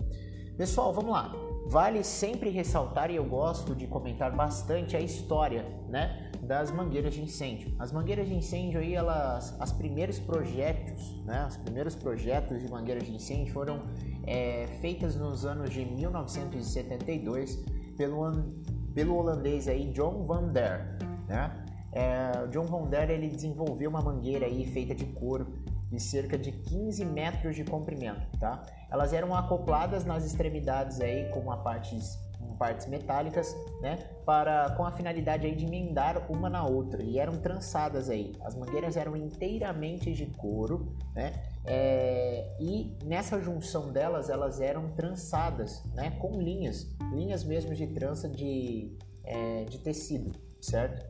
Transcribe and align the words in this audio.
Pessoal, 0.55 0.93
vamos 0.93 1.13
lá. 1.13 1.50
Vale 1.71 2.03
sempre 2.03 2.49
ressaltar, 2.49 3.09
e 3.09 3.15
eu 3.15 3.23
gosto 3.23 3.73
de 3.73 3.87
comentar 3.87 4.35
bastante, 4.35 4.97
a 4.97 4.99
história 4.99 5.65
né, 5.87 6.29
das 6.41 6.69
mangueiras 6.69 7.13
de 7.13 7.21
incêndio. 7.21 7.73
As 7.79 7.93
mangueiras 7.93 8.27
de 8.27 8.35
incêndio, 8.35 8.81
aí, 8.81 8.93
elas, 8.93 9.55
as 9.57 9.71
primeiros 9.71 10.19
projetos, 10.19 11.23
né, 11.23 11.45
os 11.47 11.55
primeiros 11.55 11.95
projetos 11.95 12.61
de 12.61 12.69
mangueiras 12.69 13.05
de 13.05 13.15
incêndio 13.15 13.53
foram 13.53 13.83
é, 14.27 14.67
feitas 14.81 15.15
nos 15.15 15.45
anos 15.45 15.69
de 15.69 15.85
1972 15.85 17.63
pelo, 17.95 18.53
pelo 18.93 19.15
holandês 19.15 19.69
aí, 19.69 19.93
John 19.93 20.25
Van 20.25 20.49
Der. 20.49 20.97
Né? 21.29 21.63
É, 21.93 22.47
John 22.47 22.65
Van 22.65 22.89
Der 22.89 23.09
ele 23.09 23.29
desenvolveu 23.29 23.89
uma 23.89 24.01
mangueira 24.01 24.45
aí 24.45 24.65
feita 24.65 24.93
de 24.93 25.05
couro 25.05 25.47
de 25.91 25.99
cerca 25.99 26.37
de 26.37 26.53
15 26.53 27.03
metros 27.03 27.53
de 27.53 27.65
comprimento, 27.65 28.25
tá? 28.39 28.63
Elas 28.89 29.11
eram 29.11 29.35
acopladas 29.35 30.05
nas 30.05 30.25
extremidades 30.25 31.01
aí 31.01 31.29
com 31.31 31.41
uma 31.41 31.57
partes, 31.57 32.17
com 32.39 32.55
partes 32.55 32.87
metálicas, 32.87 33.53
né? 33.81 33.97
Para 34.25 34.73
com 34.77 34.85
a 34.85 34.91
finalidade 34.93 35.45
aí 35.45 35.53
de 35.53 35.65
emendar 35.65 36.31
uma 36.31 36.49
na 36.49 36.65
outra 36.65 37.03
e 37.03 37.19
eram 37.19 37.33
trançadas 37.41 38.09
aí. 38.09 38.33
As 38.41 38.55
mangueiras 38.55 38.95
eram 38.95 39.17
inteiramente 39.17 40.13
de 40.13 40.27
couro, 40.27 40.95
né? 41.13 41.33
É, 41.65 42.55
e 42.57 42.97
nessa 43.03 43.39
junção 43.41 43.91
delas 43.91 44.29
elas 44.29 44.61
eram 44.61 44.91
trançadas, 44.91 45.83
né? 45.93 46.11
Com 46.11 46.39
linhas, 46.41 46.87
linhas 47.11 47.43
mesmo 47.43 47.75
de 47.75 47.87
trança 47.87 48.29
de, 48.29 48.97
é, 49.25 49.65
de 49.65 49.77
tecido, 49.79 50.39
certo? 50.61 51.05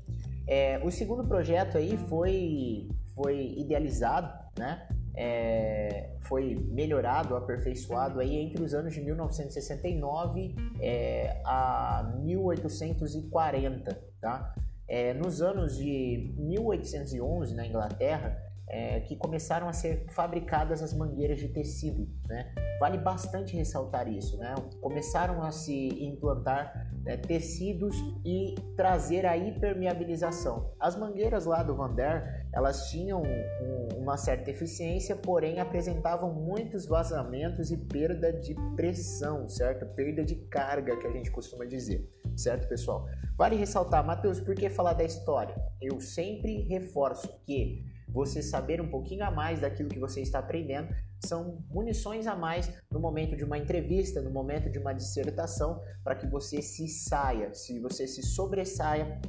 É, 0.48 0.82
o 0.84 0.90
segundo 0.90 1.24
projeto 1.24 1.78
aí 1.78 1.96
foi 1.98 2.90
foi 3.14 3.56
idealizado, 3.58 4.34
né? 4.58 4.88
É, 5.14 6.16
foi 6.22 6.56
melhorado, 6.70 7.36
aperfeiçoado 7.36 8.20
aí 8.20 8.36
entre 8.38 8.64
os 8.64 8.74
anos 8.74 8.94
de 8.94 9.02
1969 9.02 10.56
é, 10.80 11.42
a 11.44 12.14
1840, 12.24 14.02
tá? 14.22 14.56
É, 14.88 15.14
nos 15.14 15.42
anos 15.42 15.78
de 15.78 16.34
1811 16.38 17.56
na 17.56 17.66
Inglaterra, 17.66 18.51
é, 18.72 19.02
que 19.02 19.18
começaram 19.18 19.68
a 19.68 19.74
ser 19.74 20.06
fabricadas 20.12 20.82
as 20.82 20.94
mangueiras 20.94 21.38
de 21.38 21.50
tecido, 21.50 22.08
né? 22.26 22.54
Vale 22.80 22.98
bastante 22.98 23.54
ressaltar 23.54 24.08
isso, 24.08 24.38
né? 24.38 24.56
Começaram 24.80 25.44
a 25.44 25.52
se 25.52 25.90
implantar 26.02 26.90
né, 27.04 27.18
tecidos 27.18 27.98
e 28.24 28.56
trazer 28.78 29.26
a 29.26 29.36
hipermeabilização. 29.36 30.74
As 30.80 30.96
mangueiras 30.96 31.46
lá 31.46 31.62
do 31.64 31.76
Vander, 31.76 32.48
elas 32.54 32.90
tinham 32.90 33.22
um, 33.22 33.98
uma 33.98 34.16
certa 34.16 34.50
eficiência, 34.50 35.18
porém 35.18 35.60
apresentavam 35.60 36.34
muitos 36.34 36.86
vazamentos 36.86 37.72
e 37.72 37.78
perda 37.78 38.32
de 38.32 38.56
pressão, 38.78 39.50
certo? 39.50 39.86
Perda 39.96 40.24
de 40.24 40.36
carga, 40.36 40.96
que 40.96 41.08
a 41.08 41.12
gente 41.12 41.30
costuma 41.30 41.66
dizer, 41.66 42.10
certo, 42.38 42.70
pessoal? 42.70 43.06
Vale 43.38 43.58
ressaltar, 43.58 44.06
Matheus, 44.06 44.40
por 44.40 44.56
que 44.56 44.70
falar 44.70 44.94
da 44.94 45.04
história? 45.04 45.56
Eu 45.82 46.00
sempre 46.00 46.62
reforço 46.70 47.28
que 47.46 47.84
você 48.12 48.42
saber 48.42 48.82
um 48.82 48.90
pouquinho 48.90 49.24
a 49.24 49.32
mais 49.32 49.62
daquilo 49.62 49.90
que 49.90 50.00
você 50.00 50.22
está 50.22 50.40
aprendendo 50.40 50.94
são 51.26 51.64
munições 51.70 52.28
a 52.28 52.36
mais 52.36 52.72
no 52.92 53.00
momento 53.00 53.36
de 53.36 53.44
uma 53.44 53.58
entrevista, 53.58 54.22
no 54.22 54.32
momento 54.32 54.70
de 54.70 54.80
uma 54.80 54.94
dissertação, 54.94 55.82
para 56.04 56.16
que 56.16 56.28
você 56.28 56.62
se 56.62 56.88
saia, 56.88 57.54
se 57.54 57.80
você 57.80 58.08
se 58.08 58.24
sobressaia 58.24 59.22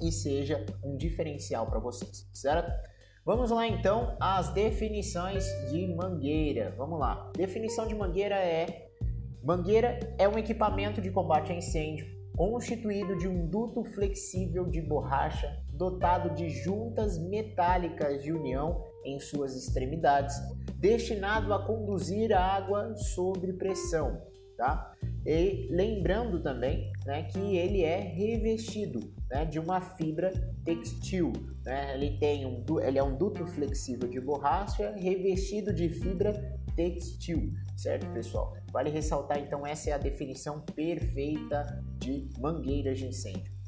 e 0.00 0.12
seja 0.12 0.64
um 0.82 0.96
diferencial 0.96 1.66
para 1.66 1.78
vocês, 1.78 2.28
certo? 2.32 2.70
Vamos 3.24 3.50
lá 3.50 3.66
então 3.68 4.16
às 4.20 4.52
definições 4.52 5.44
de 5.70 5.86
mangueira. 5.94 6.74
Vamos 6.76 6.98
lá. 6.98 7.30
Definição 7.36 7.86
de 7.86 7.94
mangueira 7.94 8.34
é: 8.34 8.90
mangueira 9.44 10.00
é 10.18 10.28
um 10.28 10.36
equipamento 10.36 11.00
de 11.00 11.10
combate 11.10 11.52
a 11.52 11.54
incêndio 11.54 12.22
constituído 12.36 13.16
de 13.16 13.28
um 13.28 13.46
duto 13.46 13.84
flexível 13.84 14.66
de 14.66 14.80
borracha 14.80 15.61
dotado 15.72 16.34
de 16.34 16.48
juntas 16.50 17.18
metálicas 17.18 18.22
de 18.22 18.32
união 18.32 18.84
em 19.04 19.18
suas 19.18 19.56
extremidades, 19.56 20.36
destinado 20.76 21.52
a 21.52 21.64
conduzir 21.64 22.32
a 22.32 22.40
água 22.40 22.94
sob 22.96 23.52
pressão, 23.54 24.20
tá? 24.56 24.92
E 25.24 25.68
lembrando 25.70 26.42
também, 26.42 26.90
né, 27.06 27.22
que 27.24 27.56
ele 27.56 27.82
é 27.82 27.98
revestido, 27.98 29.00
né, 29.30 29.44
de 29.44 29.58
uma 29.58 29.80
fibra 29.80 30.32
textil, 30.64 31.32
né? 31.64 31.94
Ele 31.94 32.18
tem 32.18 32.44
um, 32.44 32.64
ele 32.80 32.98
é 32.98 33.02
um 33.02 33.16
duto 33.16 33.46
flexível 33.46 34.08
de 34.08 34.20
borracha 34.20 34.94
revestido 34.96 35.72
de 35.72 35.88
fibra 35.88 36.32
textil, 36.74 37.52
certo, 37.76 38.06
pessoal? 38.12 38.54
Vale 38.72 38.90
ressaltar 38.90 39.38
então 39.38 39.66
essa 39.66 39.90
é 39.90 39.92
a 39.92 39.98
definição 39.98 40.60
perfeita 40.60 41.84
de 41.98 42.28
mangueiras 42.38 42.98
de 42.98 43.06
incêndio. 43.06 43.61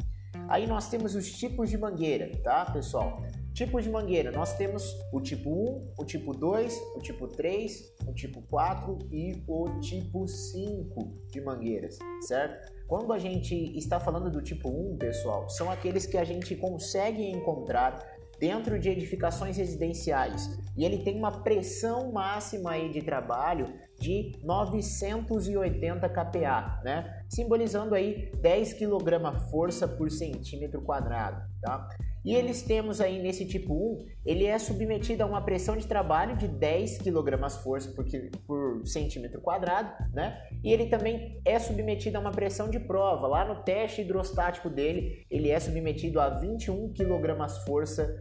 Aí 0.48 0.66
nós 0.66 0.88
temos 0.88 1.14
os 1.14 1.30
tipos 1.32 1.70
de 1.70 1.78
mangueira, 1.78 2.30
tá, 2.42 2.64
pessoal? 2.66 3.22
Tipos 3.52 3.84
de 3.84 3.90
mangueira, 3.90 4.32
nós 4.32 4.56
temos 4.56 4.96
o 5.12 5.20
tipo 5.20 5.48
1, 5.48 5.92
o 5.96 6.04
tipo 6.04 6.32
2, 6.32 6.76
o 6.96 7.00
tipo 7.00 7.28
3, 7.28 7.94
o 8.08 8.12
tipo 8.12 8.42
4 8.42 8.98
e 9.12 9.42
o 9.46 9.78
tipo 9.80 10.26
5 10.26 11.14
de 11.30 11.40
mangueiras, 11.40 11.98
certo? 12.22 12.72
Quando 12.88 13.12
a 13.12 13.18
gente 13.18 13.54
está 13.78 14.00
falando 14.00 14.30
do 14.30 14.42
tipo 14.42 14.68
1, 14.68 14.98
pessoal, 14.98 15.48
são 15.48 15.70
aqueles 15.70 16.04
que 16.04 16.18
a 16.18 16.24
gente 16.24 16.56
consegue 16.56 17.30
encontrar 17.30 18.04
dentro 18.40 18.78
de 18.78 18.88
edificações 18.88 19.56
residenciais 19.56 20.58
e 20.76 20.84
ele 20.84 20.98
tem 20.98 21.16
uma 21.16 21.30
pressão 21.42 22.12
máxima 22.12 22.72
aí 22.72 22.90
de 22.90 23.00
trabalho 23.00 23.72
de 24.04 24.32
980 24.42 26.06
kPa, 26.10 26.82
né? 26.84 27.24
Simbolizando 27.26 27.94
aí 27.94 28.30
10 28.38 28.74
kg 28.74 29.40
força 29.50 29.88
por 29.88 30.10
centímetro 30.10 30.82
quadrado, 30.82 31.42
tá? 31.62 31.88
E 32.22 32.34
eles 32.34 32.62
temos 32.62 33.00
aí 33.00 33.22
nesse 33.22 33.46
tipo 33.46 33.72
1, 33.74 34.06
ele 34.26 34.44
é 34.44 34.58
submetido 34.58 35.22
a 35.22 35.26
uma 35.26 35.40
pressão 35.40 35.76
de 35.76 35.86
trabalho 35.86 36.36
de 36.36 36.46
10 36.46 36.98
kg 36.98 37.50
força 37.62 37.90
por, 37.92 38.04
por 38.46 38.86
centímetro 38.86 39.40
quadrado, 39.40 39.90
né? 40.12 40.38
E 40.62 40.70
ele 40.70 40.86
também 40.86 41.40
é 41.44 41.58
submetido 41.58 42.18
a 42.18 42.20
uma 42.20 42.30
pressão 42.30 42.68
de 42.68 42.78
prova. 42.78 43.26
Lá 43.26 43.44
no 43.46 43.62
teste 43.62 44.02
hidrostático 44.02 44.68
dele, 44.68 45.24
ele 45.30 45.50
é 45.50 45.58
submetido 45.58 46.20
a 46.20 46.28
21 46.28 46.92
kg 46.92 47.48
força 47.66 48.14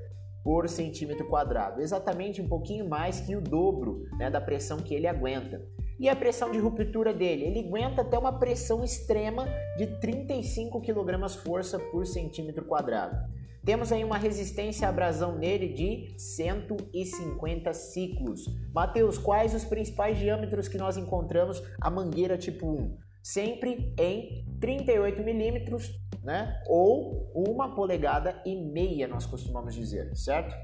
por 0.43 0.67
centímetro 0.67 1.27
quadrado, 1.27 1.81
exatamente 1.81 2.41
um 2.41 2.47
pouquinho 2.47 2.87
mais 2.87 3.21
que 3.21 3.35
o 3.35 3.41
dobro 3.41 4.05
né, 4.17 4.29
da 4.29 4.41
pressão 4.41 4.79
que 4.79 4.93
ele 4.93 5.07
aguenta. 5.07 5.61
E 5.99 6.09
a 6.09 6.15
pressão 6.15 6.51
de 6.51 6.59
ruptura 6.59 7.13
dele? 7.13 7.45
Ele 7.45 7.59
aguenta 7.59 8.01
até 8.01 8.17
uma 8.17 8.37
pressão 8.37 8.83
extrema 8.83 9.47
de 9.77 9.87
35 9.99 10.81
kg 10.81 11.29
força 11.29 11.79
por 11.79 12.05
centímetro 12.05 12.65
quadrado. 12.65 13.15
Temos 13.63 13.93
aí 13.93 14.03
uma 14.03 14.17
resistência 14.17 14.87
à 14.87 14.89
abrasão 14.89 15.37
nele 15.37 15.69
de 15.69 16.13
150 16.17 17.73
ciclos. 17.73 18.45
Mateus, 18.73 19.17
quais 19.17 19.55
os 19.55 19.63
principais 19.63 20.17
diâmetros 20.17 20.67
que 20.67 20.77
nós 20.77 20.97
encontramos 20.97 21.63
a 21.79 21.89
mangueira 21.89 22.37
tipo 22.37 22.67
1? 22.67 22.97
Sempre 23.21 23.93
em 23.97 24.45
38 24.59 25.23
milímetros, 25.23 25.89
né? 26.23 26.61
Ou 26.67 27.31
uma 27.35 27.75
polegada 27.75 28.41
e 28.45 28.55
meia, 28.55 29.07
nós 29.07 29.25
costumamos 29.25 29.75
dizer, 29.75 30.15
certo? 30.15 30.55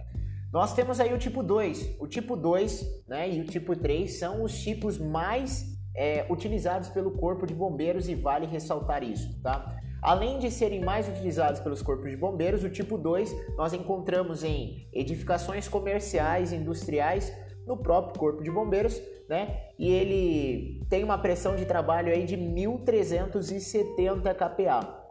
Nós 0.52 0.74
temos 0.74 1.00
aí 1.00 1.14
o 1.14 1.18
tipo 1.18 1.44
2. 1.44 1.98
O 2.00 2.08
tipo 2.08 2.36
2 2.36 3.04
né, 3.08 3.30
e 3.30 3.42
o 3.42 3.46
tipo 3.46 3.76
3 3.76 4.18
são 4.18 4.44
os 4.44 4.58
tipos 4.60 4.98
mais 4.98 5.78
é, 5.96 6.26
utilizados 6.30 6.90
pelo 6.90 7.12
Corpo 7.12 7.46
de 7.46 7.54
Bombeiros 7.54 8.10
e 8.10 8.16
vale 8.16 8.48
ressaltar 8.48 9.04
isso, 9.04 9.40
tá? 9.42 9.76
Além 10.02 10.40
de 10.40 10.50
serem 10.50 10.82
mais 10.84 11.08
utilizados 11.10 11.60
pelos 11.60 11.82
corpos 11.82 12.10
de 12.10 12.16
bombeiros, 12.16 12.64
o 12.64 12.70
tipo 12.70 12.98
2 12.98 13.36
nós 13.58 13.74
encontramos 13.74 14.46
em 14.46 14.88
edificações 14.94 15.68
comerciais, 15.68 16.54
industriais, 16.54 17.34
no 17.68 17.76
próprio 17.78 18.18
corpo 18.18 18.42
de 18.42 18.50
bombeiros, 18.50 19.00
né? 19.28 19.60
E 19.78 19.92
ele 19.92 20.84
tem 20.90 21.04
uma 21.04 21.18
pressão 21.18 21.56
de 21.56 21.66
trabalho 21.66 22.12
aí 22.12 22.26
de 22.26 22.38
1370 22.38 24.34
kPa, 24.34 25.09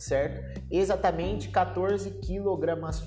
certo? 0.00 0.60
Exatamente 0.70 1.50
14 1.50 2.10
quilogramas, 2.22 3.02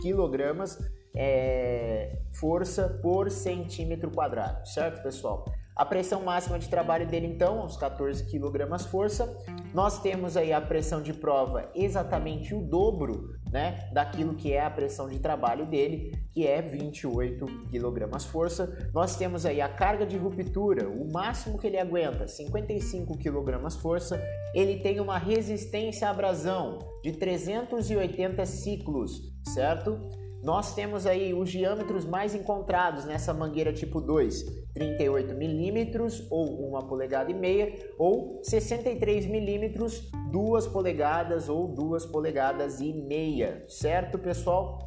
quilogramas 0.00 0.78
é, 1.14 2.18
força 2.32 2.98
por 3.02 3.30
centímetro 3.30 4.10
quadrado, 4.10 4.66
certo, 4.66 5.02
pessoal? 5.02 5.44
A 5.76 5.84
pressão 5.84 6.22
máxima 6.22 6.58
de 6.58 6.68
trabalho 6.68 7.06
dele, 7.06 7.26
então, 7.26 7.64
uns 7.64 7.76
14 7.76 8.24
kg 8.26 8.78
força. 8.88 9.36
Nós 9.72 10.00
temos 10.00 10.36
aí 10.36 10.52
a 10.52 10.60
pressão 10.60 11.02
de 11.02 11.12
prova 11.12 11.68
exatamente 11.74 12.54
o 12.54 12.62
dobro 12.62 13.34
né, 13.54 13.88
daquilo 13.92 14.34
que 14.34 14.52
é 14.52 14.64
a 14.64 14.68
pressão 14.68 15.08
de 15.08 15.20
trabalho 15.20 15.64
dele, 15.64 16.12
que 16.32 16.44
é 16.44 16.60
28 16.60 17.46
kg 17.70 18.20
força. 18.20 18.90
Nós 18.92 19.14
temos 19.14 19.46
aí 19.46 19.60
a 19.60 19.68
carga 19.68 20.04
de 20.04 20.16
ruptura, 20.16 20.88
o 20.88 21.12
máximo 21.12 21.56
que 21.56 21.68
ele 21.68 21.78
aguenta, 21.78 22.26
55 22.26 23.16
kg 23.16 23.70
força. 23.80 24.20
Ele 24.52 24.80
tem 24.80 24.98
uma 24.98 25.18
resistência 25.18 26.08
à 26.08 26.10
abrasão 26.10 26.80
de 27.04 27.12
380 27.12 28.44
ciclos, 28.44 29.22
certo? 29.54 30.00
Nós 30.44 30.74
temos 30.74 31.06
aí 31.06 31.32
os 31.32 31.50
diâmetros 31.50 32.04
mais 32.04 32.34
encontrados 32.34 33.06
nessa 33.06 33.32
mangueira 33.32 33.72
tipo 33.72 33.98
2, 33.98 34.44
38 34.74 35.34
milímetros 35.34 36.30
ou 36.30 36.76
1 36.76 36.86
polegada 36.86 37.30
e 37.30 37.34
meia, 37.34 37.72
ou 37.98 38.42
63 38.42 39.24
milímetros, 39.24 40.10
2 40.30 40.66
polegadas 40.66 41.48
ou 41.48 41.66
2 41.68 42.04
polegadas 42.04 42.82
e 42.82 42.92
meia, 42.92 43.64
certo 43.68 44.18
pessoal? 44.18 44.86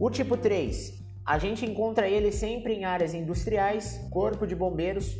O 0.00 0.08
tipo 0.08 0.34
3, 0.34 0.94
a 1.26 1.38
gente 1.38 1.66
encontra 1.66 2.08
ele 2.08 2.32
sempre 2.32 2.72
em 2.72 2.86
áreas 2.86 3.12
industriais, 3.12 4.00
corpo 4.10 4.46
de 4.46 4.56
bombeiros 4.56 5.14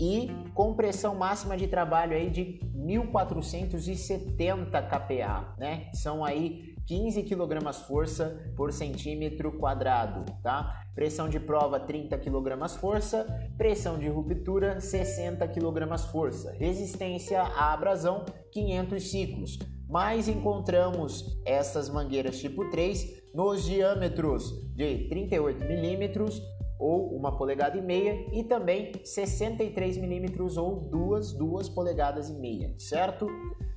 e 0.00 0.32
com 0.52 0.74
pressão 0.74 1.14
máxima 1.14 1.56
de 1.56 1.68
trabalho 1.68 2.16
aí 2.16 2.28
de 2.28 2.58
1470 2.74 4.82
kPa, 4.82 5.54
né? 5.56 5.88
São 5.92 6.24
aí 6.24 6.76
15 6.88 7.22
kg 7.24 7.70
força 7.86 8.50
por 8.56 8.72
centímetro 8.72 9.52
quadrado, 9.52 10.24
tá? 10.42 10.86
Pressão 10.94 11.28
de 11.28 11.38
prova 11.38 11.78
30 11.78 12.16
kg 12.16 12.66
força, 12.80 13.26
pressão 13.58 13.98
de 13.98 14.08
ruptura 14.08 14.80
60 14.80 15.46
kg 15.48 15.98
força, 16.10 16.50
resistência 16.52 17.42
à 17.42 17.74
abrasão 17.74 18.24
500 18.50 19.10
ciclos. 19.10 19.58
Mas 19.86 20.28
encontramos 20.28 21.38
essas 21.44 21.90
mangueiras 21.90 22.40
tipo 22.40 22.70
3 22.70 23.34
nos 23.34 23.66
diâmetros 23.66 24.50
de 24.74 25.08
38 25.10 25.66
milímetros 25.66 26.40
ou 26.78 27.14
uma 27.16 27.36
polegada 27.36 27.76
e 27.76 27.82
meia 27.82 28.26
e 28.32 28.44
também 28.44 28.92
63 29.04 29.96
milímetros 29.96 30.56
ou 30.56 30.80
duas, 30.80 31.32
duas 31.32 31.68
polegadas 31.68 32.28
e 32.28 32.34
meia, 32.34 32.74
certo? 32.78 33.26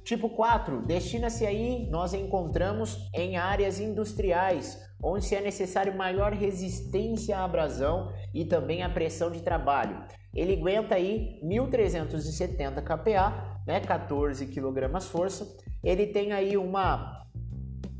Tipo 0.03 0.29
4, 0.29 0.81
destina-se 0.81 1.45
aí, 1.45 1.87
nós 1.89 2.13
encontramos 2.13 2.97
em 3.13 3.37
áreas 3.37 3.79
industriais, 3.79 4.79
onde 5.01 5.25
se 5.25 5.35
é 5.35 5.41
necessário 5.41 5.95
maior 5.95 6.33
resistência 6.33 7.37
à 7.37 7.43
abrasão 7.43 8.11
e 8.33 8.43
também 8.43 8.81
à 8.81 8.89
pressão 8.89 9.29
de 9.29 9.41
trabalho. 9.41 10.03
Ele 10.33 10.53
aguenta 10.53 10.95
aí 10.95 11.39
1370 11.43 12.81
kPa, 12.81 13.61
né, 13.67 13.79
14 13.79 14.47
kg 14.47 14.99
força. 15.01 15.55
Ele 15.83 16.07
tem 16.07 16.31
aí 16.31 16.57
uma 16.57 17.19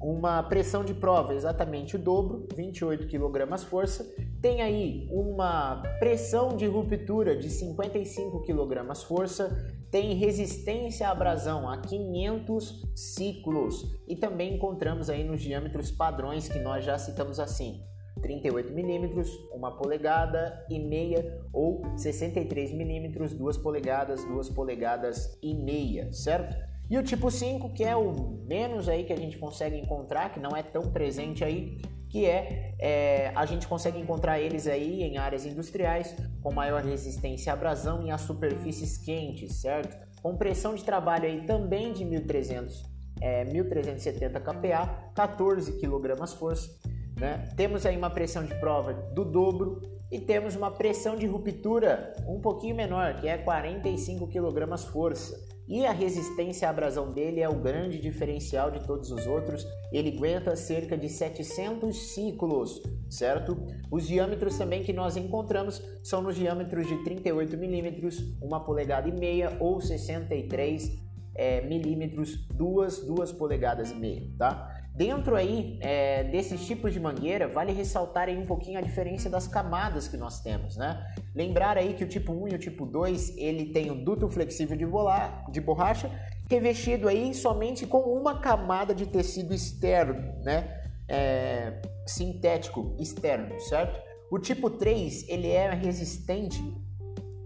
uma 0.01 0.41
pressão 0.41 0.83
de 0.83 0.95
prova 0.95 1.35
exatamente 1.35 1.95
o 1.95 1.99
dobro, 1.99 2.47
28 2.55 3.07
kg 3.07 3.57
força. 3.59 4.11
Tem 4.41 4.61
aí 4.61 5.07
uma 5.11 5.83
pressão 5.99 6.57
de 6.57 6.65
ruptura 6.65 7.37
de 7.37 7.49
55 7.49 8.41
kg 8.41 8.95
força 9.05 9.55
tem 9.91 10.15
resistência 10.15 11.07
à 11.07 11.11
abrasão 11.11 11.69
a 11.69 11.77
500 11.77 12.81
ciclos 12.95 13.85
e 14.07 14.15
também 14.15 14.55
encontramos 14.55 15.09
aí 15.09 15.23
nos 15.23 15.41
diâmetros 15.41 15.91
padrões 15.91 16.47
que 16.47 16.57
nós 16.59 16.85
já 16.85 16.97
citamos 16.97 17.39
assim 17.39 17.83
38 18.21 18.73
milímetros, 18.73 19.29
1 19.53 19.77
polegada 19.77 20.65
e 20.69 20.79
meia 20.79 21.41
ou 21.51 21.81
63 21.97 22.71
milímetros, 22.71 23.33
2 23.33 23.57
polegadas, 23.57 24.23
2 24.25 24.49
polegadas 24.49 25.37
e 25.41 25.53
meia, 25.53 26.11
certo? 26.13 26.55
E 26.89 26.97
o 26.97 27.03
tipo 27.03 27.31
5, 27.31 27.73
que 27.73 27.83
é 27.83 27.95
o 27.95 28.11
menos 28.47 28.87
aí 28.87 29.03
que 29.03 29.13
a 29.13 29.17
gente 29.17 29.37
consegue 29.37 29.77
encontrar, 29.77 30.33
que 30.33 30.39
não 30.39 30.55
é 30.55 30.61
tão 30.61 30.91
presente 30.91 31.43
aí, 31.43 31.79
que 32.11 32.25
é, 32.25 32.75
é, 32.77 33.31
a 33.33 33.45
gente 33.45 33.65
consegue 33.65 33.97
encontrar 33.97 34.37
eles 34.37 34.67
aí 34.67 35.01
em 35.01 35.17
áreas 35.17 35.45
industriais 35.45 36.13
com 36.43 36.53
maior 36.53 36.83
resistência 36.83 37.53
à 37.53 37.55
abrasão 37.55 38.05
e 38.05 38.11
a 38.11 38.17
superfícies 38.17 38.97
quentes, 38.97 39.61
certo? 39.61 39.97
Com 40.21 40.35
pressão 40.35 40.75
de 40.75 40.83
trabalho 40.83 41.23
aí 41.23 41.45
também 41.45 41.93
de 41.93 42.03
1300, 42.03 42.83
é, 43.21 43.45
1370 43.45 44.41
kPa, 44.41 45.11
14 45.15 45.79
kg 45.79 46.27
força. 46.37 46.69
Né? 47.17 47.47
Temos 47.55 47.85
aí 47.85 47.95
uma 47.95 48.09
pressão 48.09 48.43
de 48.43 48.53
prova 48.55 48.93
do 48.93 49.23
dobro 49.23 49.81
e 50.11 50.19
temos 50.19 50.55
uma 50.55 50.69
pressão 50.69 51.15
de 51.15 51.25
ruptura 51.25 52.13
um 52.27 52.41
pouquinho 52.41 52.75
menor, 52.75 53.21
que 53.21 53.27
é 53.29 53.37
45 53.37 54.27
kg 54.27 54.77
força. 54.77 55.39
E 55.71 55.85
a 55.85 55.93
resistência 55.93 56.67
à 56.67 56.69
abrasão 56.69 57.13
dele 57.13 57.39
é 57.39 57.47
o 57.47 57.55
grande 57.55 57.97
diferencial 57.97 58.69
de 58.69 58.85
todos 58.85 59.09
os 59.09 59.25
outros. 59.25 59.65
Ele 59.89 60.17
aguenta 60.17 60.53
cerca 60.53 60.97
de 60.97 61.07
700 61.07 61.95
ciclos, 62.13 62.83
certo? 63.09 63.57
Os 63.89 64.05
diâmetros 64.05 64.57
também 64.57 64.83
que 64.83 64.91
nós 64.91 65.15
encontramos 65.15 65.81
são 66.03 66.21
nos 66.21 66.35
diâmetros 66.35 66.85
de 66.87 67.01
38 67.05 67.57
milímetros, 67.57 68.21
uma 68.41 68.59
polegada 68.59 69.07
e 69.07 69.13
meia 69.13 69.55
ou 69.61 69.79
63 69.79 70.91
é, 71.35 71.61
milímetros, 71.61 72.35
duas, 72.53 72.99
duas 73.05 73.31
polegadas 73.31 73.91
e 73.91 73.95
meia, 73.95 74.27
tá? 74.37 74.80
Dentro 74.93 75.37
aí 75.37 75.77
é, 75.79 76.23
desses 76.25 76.65
tipos 76.65 76.91
de 76.91 76.99
mangueira, 76.99 77.47
vale 77.47 77.71
ressaltar 77.71 78.27
aí 78.27 78.37
um 78.37 78.45
pouquinho 78.45 78.77
a 78.77 78.81
diferença 78.81 79.29
das 79.29 79.47
camadas 79.47 80.07
que 80.07 80.17
nós 80.17 80.41
temos, 80.41 80.75
né? 80.75 81.01
Lembrar 81.33 81.77
aí 81.77 81.93
que 81.93 82.03
o 82.03 82.07
tipo 82.07 82.33
1 82.33 82.49
e 82.49 82.55
o 82.55 82.59
tipo 82.59 82.85
2, 82.85 83.37
ele 83.37 83.67
tem 83.67 83.89
o 83.89 83.95
duto 83.95 84.27
flexível 84.29 84.75
de, 84.75 84.85
bola, 84.85 85.45
de 85.49 85.61
borracha, 85.61 86.11
revestido 86.49 87.07
aí 87.07 87.33
somente 87.33 87.87
com 87.87 87.99
uma 87.99 88.39
camada 88.39 88.93
de 88.93 89.07
tecido 89.07 89.53
externo, 89.53 90.33
né? 90.43 90.81
É, 91.07 91.81
sintético 92.05 92.95
externo, 92.99 93.59
certo? 93.61 93.97
O 94.29 94.39
tipo 94.39 94.69
3, 94.69 95.27
ele 95.29 95.47
é 95.47 95.73
resistente 95.73 96.61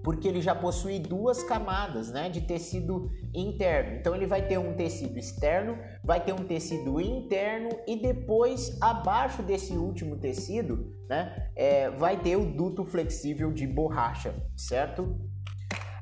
porque 0.06 0.28
ele 0.28 0.40
já 0.40 0.54
possui 0.54 1.00
duas 1.00 1.42
camadas 1.42 2.12
né, 2.12 2.30
de 2.30 2.42
tecido 2.42 3.10
interno. 3.34 3.98
Então 3.98 4.16
ele 4.16 4.28
vai 4.28 4.48
ter 4.48 4.60
um 4.60 4.76
tecido 4.76 5.18
externo, 5.18 5.80
vai 6.04 6.24
ter 6.24 6.32
um 6.32 6.46
tecido 6.46 7.02
interno 7.02 7.70
e 7.88 8.00
depois 8.00 8.78
abaixo 8.80 9.42
desse 9.42 9.74
último 9.74 10.16
tecido 10.18 10.94
né, 11.10 11.50
é, 11.56 11.90
vai 11.90 12.22
ter 12.22 12.36
o 12.36 12.46
duto 12.46 12.86
flexível 12.86 13.52
de 13.52 13.66
borracha, 13.66 14.36
certo? 14.56 15.20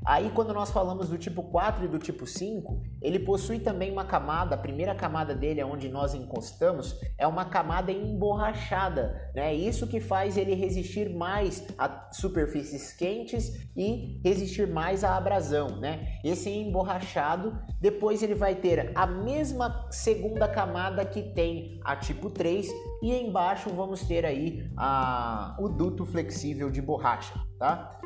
Aí, 0.05 0.29
quando 0.31 0.53
nós 0.53 0.69
falamos 0.69 1.09
do 1.09 1.17
tipo 1.17 1.43
4 1.43 1.85
e 1.85 1.87
do 1.87 1.97
tipo 1.97 2.27
5, 2.27 2.81
ele 3.01 3.19
possui 3.19 3.59
também 3.59 3.91
uma 3.91 4.03
camada, 4.03 4.55
a 4.55 4.57
primeira 4.57 4.93
camada 4.93 5.33
dele, 5.33 5.63
onde 5.63 5.87
nós 5.87 6.13
encostamos, 6.13 6.99
é 7.17 7.25
uma 7.25 7.45
camada 7.45 7.91
emborrachada, 7.91 9.31
né? 9.33 9.53
Isso 9.53 9.87
que 9.87 10.01
faz 10.01 10.37
ele 10.37 10.55
resistir 10.55 11.09
mais 11.09 11.65
a 11.77 12.09
superfícies 12.11 12.91
quentes 12.91 13.69
e 13.75 14.19
resistir 14.23 14.67
mais 14.67 15.03
à 15.03 15.15
abrasão, 15.15 15.79
né? 15.79 16.19
Esse 16.23 16.49
emborrachado, 16.49 17.57
depois 17.79 18.21
ele 18.21 18.35
vai 18.35 18.55
ter 18.55 18.91
a 18.95 19.07
mesma 19.07 19.87
segunda 19.89 20.47
camada 20.47 21.05
que 21.05 21.21
tem 21.33 21.79
a 21.83 21.95
tipo 21.95 22.29
3 22.29 22.69
e 23.01 23.13
embaixo 23.13 23.69
vamos 23.69 24.05
ter 24.05 24.25
aí 24.25 24.69
a, 24.75 25.55
o 25.59 25.69
duto 25.69 26.05
flexível 26.05 26.69
de 26.69 26.81
borracha, 26.81 27.33
tá? 27.57 27.99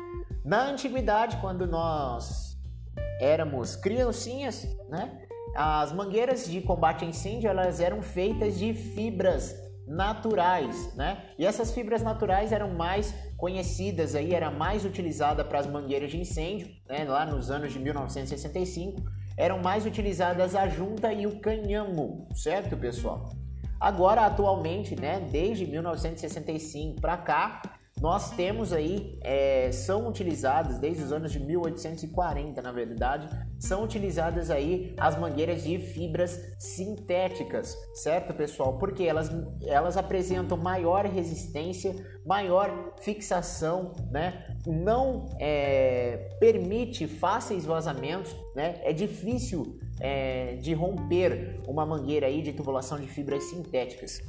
Na 0.44 0.68
antiguidade, 0.68 1.36
quando 1.38 1.66
nós 1.66 2.56
éramos 3.20 3.76
criancinhas, 3.76 4.66
né? 4.88 5.26
As 5.54 5.92
mangueiras 5.92 6.46
de 6.46 6.60
combate 6.60 7.04
a 7.04 7.08
incêndio, 7.08 7.48
elas 7.48 7.80
eram 7.80 8.02
feitas 8.02 8.58
de 8.58 8.72
fibras 8.74 9.56
naturais, 9.86 10.94
né? 10.94 11.24
E 11.38 11.46
essas 11.46 11.72
fibras 11.72 12.02
naturais 12.02 12.52
eram 12.52 12.70
mais 12.70 13.14
conhecidas 13.36 14.14
aí, 14.14 14.34
era 14.34 14.50
mais 14.50 14.84
utilizada 14.84 15.44
para 15.44 15.58
as 15.58 15.66
mangueiras 15.66 16.10
de 16.10 16.18
incêndio, 16.18 16.68
né? 16.86 17.04
Lá 17.04 17.24
nos 17.24 17.50
anos 17.50 17.72
de 17.72 17.78
1965, 17.78 19.00
eram 19.36 19.58
mais 19.60 19.86
utilizadas 19.86 20.54
a 20.54 20.68
junta 20.68 21.12
e 21.12 21.26
o 21.26 21.40
canhamo, 21.40 22.28
certo, 22.34 22.76
pessoal? 22.76 23.30
Agora, 23.80 24.26
atualmente, 24.26 25.00
né, 25.00 25.20
desde 25.30 25.64
1965 25.64 27.00
para 27.00 27.16
cá, 27.16 27.62
nós 28.00 28.30
temos 28.30 28.72
aí, 28.72 29.18
é, 29.22 29.72
são 29.72 30.06
utilizadas 30.08 30.78
desde 30.78 31.02
os 31.02 31.12
anos 31.12 31.32
de 31.32 31.40
1840, 31.40 32.62
na 32.62 32.70
verdade, 32.70 33.28
são 33.58 33.82
utilizadas 33.82 34.50
aí 34.50 34.94
as 34.96 35.18
mangueiras 35.18 35.64
de 35.64 35.78
fibras 35.78 36.40
sintéticas, 36.58 37.76
certo, 37.94 38.32
pessoal? 38.32 38.78
Porque 38.78 39.02
elas, 39.02 39.30
elas 39.66 39.96
apresentam 39.96 40.56
maior 40.56 41.06
resistência, 41.06 41.94
maior 42.24 42.94
fixação, 43.00 43.92
né? 44.10 44.56
Não 44.66 45.26
é, 45.40 46.36
permite 46.38 47.08
fáceis 47.08 47.64
vazamentos, 47.64 48.34
né? 48.54 48.80
É 48.82 48.92
difícil 48.92 49.78
é, 50.00 50.54
de 50.56 50.72
romper 50.72 51.60
uma 51.66 51.84
mangueira 51.84 52.26
aí 52.26 52.42
de 52.42 52.52
tubulação 52.52 53.00
de 53.00 53.08
fibras 53.08 53.44
sintéticas. 53.44 54.20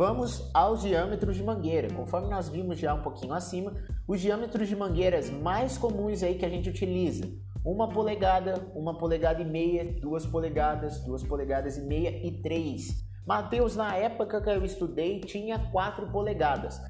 Vamos 0.00 0.50
aos 0.54 0.80
diâmetros 0.80 1.36
de 1.36 1.42
mangueira. 1.42 1.92
Conforme 1.92 2.30
nós 2.30 2.48
vimos 2.48 2.78
já 2.78 2.94
um 2.94 3.02
pouquinho 3.02 3.34
acima, 3.34 3.74
os 4.08 4.18
diâmetros 4.18 4.66
de 4.66 4.74
mangueiras 4.74 5.28
mais 5.28 5.76
comuns 5.76 6.22
aí 6.22 6.36
que 6.36 6.46
a 6.46 6.48
gente 6.48 6.70
utiliza. 6.70 7.30
Uma 7.62 7.86
polegada, 7.86 8.66
uma 8.74 8.96
polegada 8.96 9.42
e 9.42 9.44
meia, 9.44 9.84
duas 10.00 10.24
polegadas, 10.24 11.04
duas 11.04 11.22
polegadas 11.22 11.76
e 11.76 11.82
meia 11.82 12.26
e 12.26 12.30
três. 12.40 13.04
Mateus, 13.26 13.76
na 13.76 13.94
época 13.94 14.40
que 14.40 14.48
eu 14.48 14.64
estudei, 14.64 15.20
tinha 15.20 15.58
quatro 15.70 16.06
polegadas. 16.10 16.80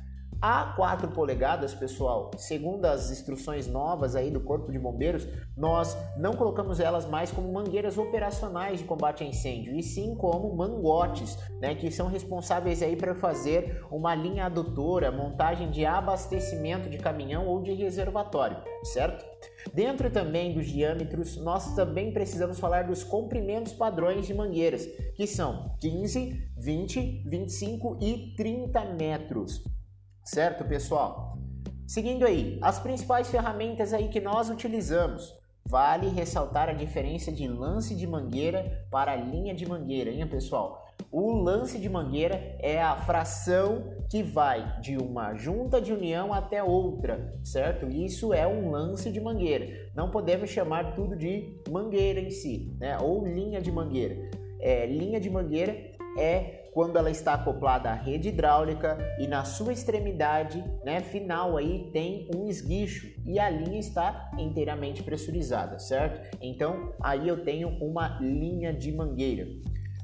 A 0.42 0.72
4 0.74 1.08
polegadas, 1.08 1.74
pessoal, 1.74 2.30
segundo 2.38 2.86
as 2.86 3.10
instruções 3.10 3.66
novas 3.66 4.16
aí 4.16 4.30
do 4.30 4.40
Corpo 4.40 4.72
de 4.72 4.78
Bombeiros, 4.78 5.28
nós 5.54 5.94
não 6.16 6.32
colocamos 6.32 6.80
elas 6.80 7.04
mais 7.04 7.30
como 7.30 7.52
mangueiras 7.52 7.98
operacionais 7.98 8.78
de 8.78 8.86
combate 8.86 9.22
a 9.22 9.26
incêndio, 9.26 9.74
e 9.74 9.82
sim 9.82 10.14
como 10.14 10.56
mangotes, 10.56 11.36
né, 11.60 11.74
que 11.74 11.90
são 11.90 12.08
responsáveis 12.08 12.82
aí 12.82 12.96
para 12.96 13.14
fazer 13.14 13.84
uma 13.90 14.14
linha 14.14 14.46
adutora, 14.46 15.12
montagem 15.12 15.70
de 15.70 15.84
abastecimento 15.84 16.88
de 16.88 16.96
caminhão 16.96 17.46
ou 17.46 17.60
de 17.60 17.74
reservatório, 17.74 18.56
certo? 18.82 19.22
Dentro 19.74 20.10
também 20.10 20.54
dos 20.54 20.66
diâmetros, 20.66 21.36
nós 21.36 21.74
também 21.74 22.14
precisamos 22.14 22.58
falar 22.58 22.84
dos 22.84 23.04
comprimentos 23.04 23.74
padrões 23.74 24.26
de 24.26 24.32
mangueiras, 24.32 24.86
que 25.14 25.26
são 25.26 25.76
15, 25.80 26.50
20, 26.56 27.24
25 27.28 27.98
e 28.00 28.34
30 28.34 28.84
metros. 28.94 29.62
Certo, 30.32 30.64
pessoal? 30.64 31.36
Seguindo 31.88 32.24
aí, 32.24 32.56
as 32.62 32.78
principais 32.78 33.28
ferramentas 33.28 33.92
aí 33.92 34.06
que 34.06 34.20
nós 34.20 34.48
utilizamos. 34.48 35.34
Vale 35.66 36.08
ressaltar 36.08 36.68
a 36.68 36.72
diferença 36.72 37.32
de 37.32 37.48
lance 37.48 37.96
de 37.96 38.06
mangueira 38.06 38.86
para 38.92 39.16
linha 39.16 39.52
de 39.52 39.68
mangueira, 39.68 40.08
hein, 40.08 40.24
pessoal? 40.28 40.86
O 41.10 41.32
lance 41.32 41.80
de 41.80 41.88
mangueira 41.88 42.56
é 42.60 42.80
a 42.80 42.94
fração 42.94 43.92
que 44.08 44.22
vai 44.22 44.80
de 44.80 44.96
uma 44.96 45.34
junta 45.34 45.80
de 45.80 45.92
união 45.92 46.32
até 46.32 46.62
outra, 46.62 47.36
certo? 47.42 47.88
Isso 47.88 48.32
é 48.32 48.46
um 48.46 48.70
lance 48.70 49.10
de 49.10 49.20
mangueira. 49.20 49.90
Não 49.96 50.12
podemos 50.12 50.48
chamar 50.48 50.94
tudo 50.94 51.16
de 51.16 51.60
mangueira 51.68 52.20
em 52.20 52.30
si, 52.30 52.72
né? 52.78 52.96
Ou 53.00 53.26
linha 53.26 53.60
de 53.60 53.72
mangueira. 53.72 54.30
É, 54.60 54.86
linha 54.86 55.18
de 55.18 55.28
mangueira 55.28 55.76
é 56.16 56.59
quando 56.72 56.96
ela 56.96 57.10
está 57.10 57.34
acoplada 57.34 57.90
à 57.90 57.94
rede 57.94 58.28
hidráulica 58.28 58.98
e 59.18 59.26
na 59.26 59.44
sua 59.44 59.72
extremidade 59.72 60.64
né, 60.84 61.00
final 61.00 61.56
aí 61.56 61.90
tem 61.92 62.28
um 62.34 62.46
esguicho 62.48 63.08
e 63.24 63.38
a 63.38 63.50
linha 63.50 63.78
está 63.78 64.30
inteiramente 64.38 65.02
pressurizada, 65.02 65.78
certo? 65.78 66.36
Então 66.40 66.92
aí 67.02 67.28
eu 67.28 67.44
tenho 67.44 67.68
uma 67.80 68.18
linha 68.20 68.72
de 68.72 68.92
mangueira. 68.92 69.46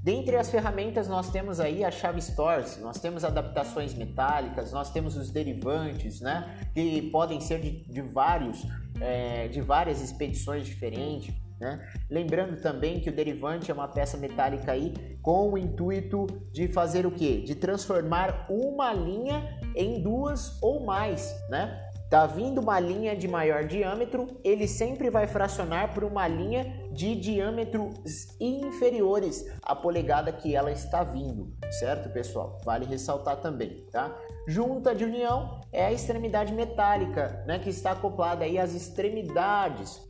Dentre 0.02 0.36
as 0.36 0.50
ferramentas 0.50 1.08
nós 1.08 1.30
temos 1.30 1.58
aí 1.58 1.84
a 1.84 1.90
chave 1.90 2.20
Stores, 2.20 2.78
nós 2.80 3.00
temos 3.00 3.24
adaptações 3.24 3.92
metálicas, 3.92 4.72
nós 4.72 4.90
temos 4.90 5.16
os 5.16 5.30
derivantes, 5.30 6.20
né, 6.20 6.68
que 6.72 7.02
podem 7.10 7.40
ser 7.40 7.60
de, 7.60 7.82
de 7.84 8.02
vários, 8.02 8.64
é, 9.00 9.48
de 9.48 9.60
várias 9.60 10.00
expedições 10.00 10.66
diferentes. 10.66 11.34
Né? 11.60 11.80
Lembrando 12.10 12.60
também 12.60 13.00
que 13.00 13.08
o 13.08 13.14
derivante 13.14 13.70
é 13.70 13.74
uma 13.74 13.88
peça 13.88 14.16
metálica 14.16 14.72
aí 14.72 14.92
com 15.22 15.52
o 15.52 15.58
intuito 15.58 16.26
de 16.52 16.68
fazer 16.68 17.06
o 17.06 17.10
que? 17.10 17.40
De 17.42 17.54
transformar 17.54 18.46
uma 18.50 18.92
linha 18.92 19.58
em 19.74 20.02
duas 20.02 20.60
ou 20.62 20.84
mais, 20.84 21.34
né? 21.48 21.82
Tá 22.10 22.24
vindo 22.24 22.60
uma 22.60 22.78
linha 22.78 23.16
de 23.16 23.26
maior 23.26 23.64
diâmetro, 23.64 24.28
ele 24.44 24.68
sempre 24.68 25.10
vai 25.10 25.26
fracionar 25.26 25.92
por 25.92 26.04
uma 26.04 26.28
linha 26.28 26.88
de 26.92 27.16
diâmetros 27.16 28.28
inferiores 28.38 29.44
à 29.60 29.74
polegada 29.74 30.30
que 30.30 30.54
ela 30.54 30.70
está 30.70 31.02
vindo, 31.02 31.52
certo, 31.80 32.08
pessoal? 32.10 32.60
Vale 32.64 32.86
ressaltar 32.86 33.38
também, 33.38 33.84
tá? 33.90 34.16
Junta 34.46 34.94
de 34.94 35.04
união 35.04 35.60
é 35.72 35.84
a 35.86 35.92
extremidade 35.92 36.54
metálica, 36.54 37.42
né, 37.44 37.58
que 37.58 37.70
está 37.70 37.90
acoplada 37.90 38.44
aí 38.44 38.56
às 38.56 38.72
extremidades 38.72 40.00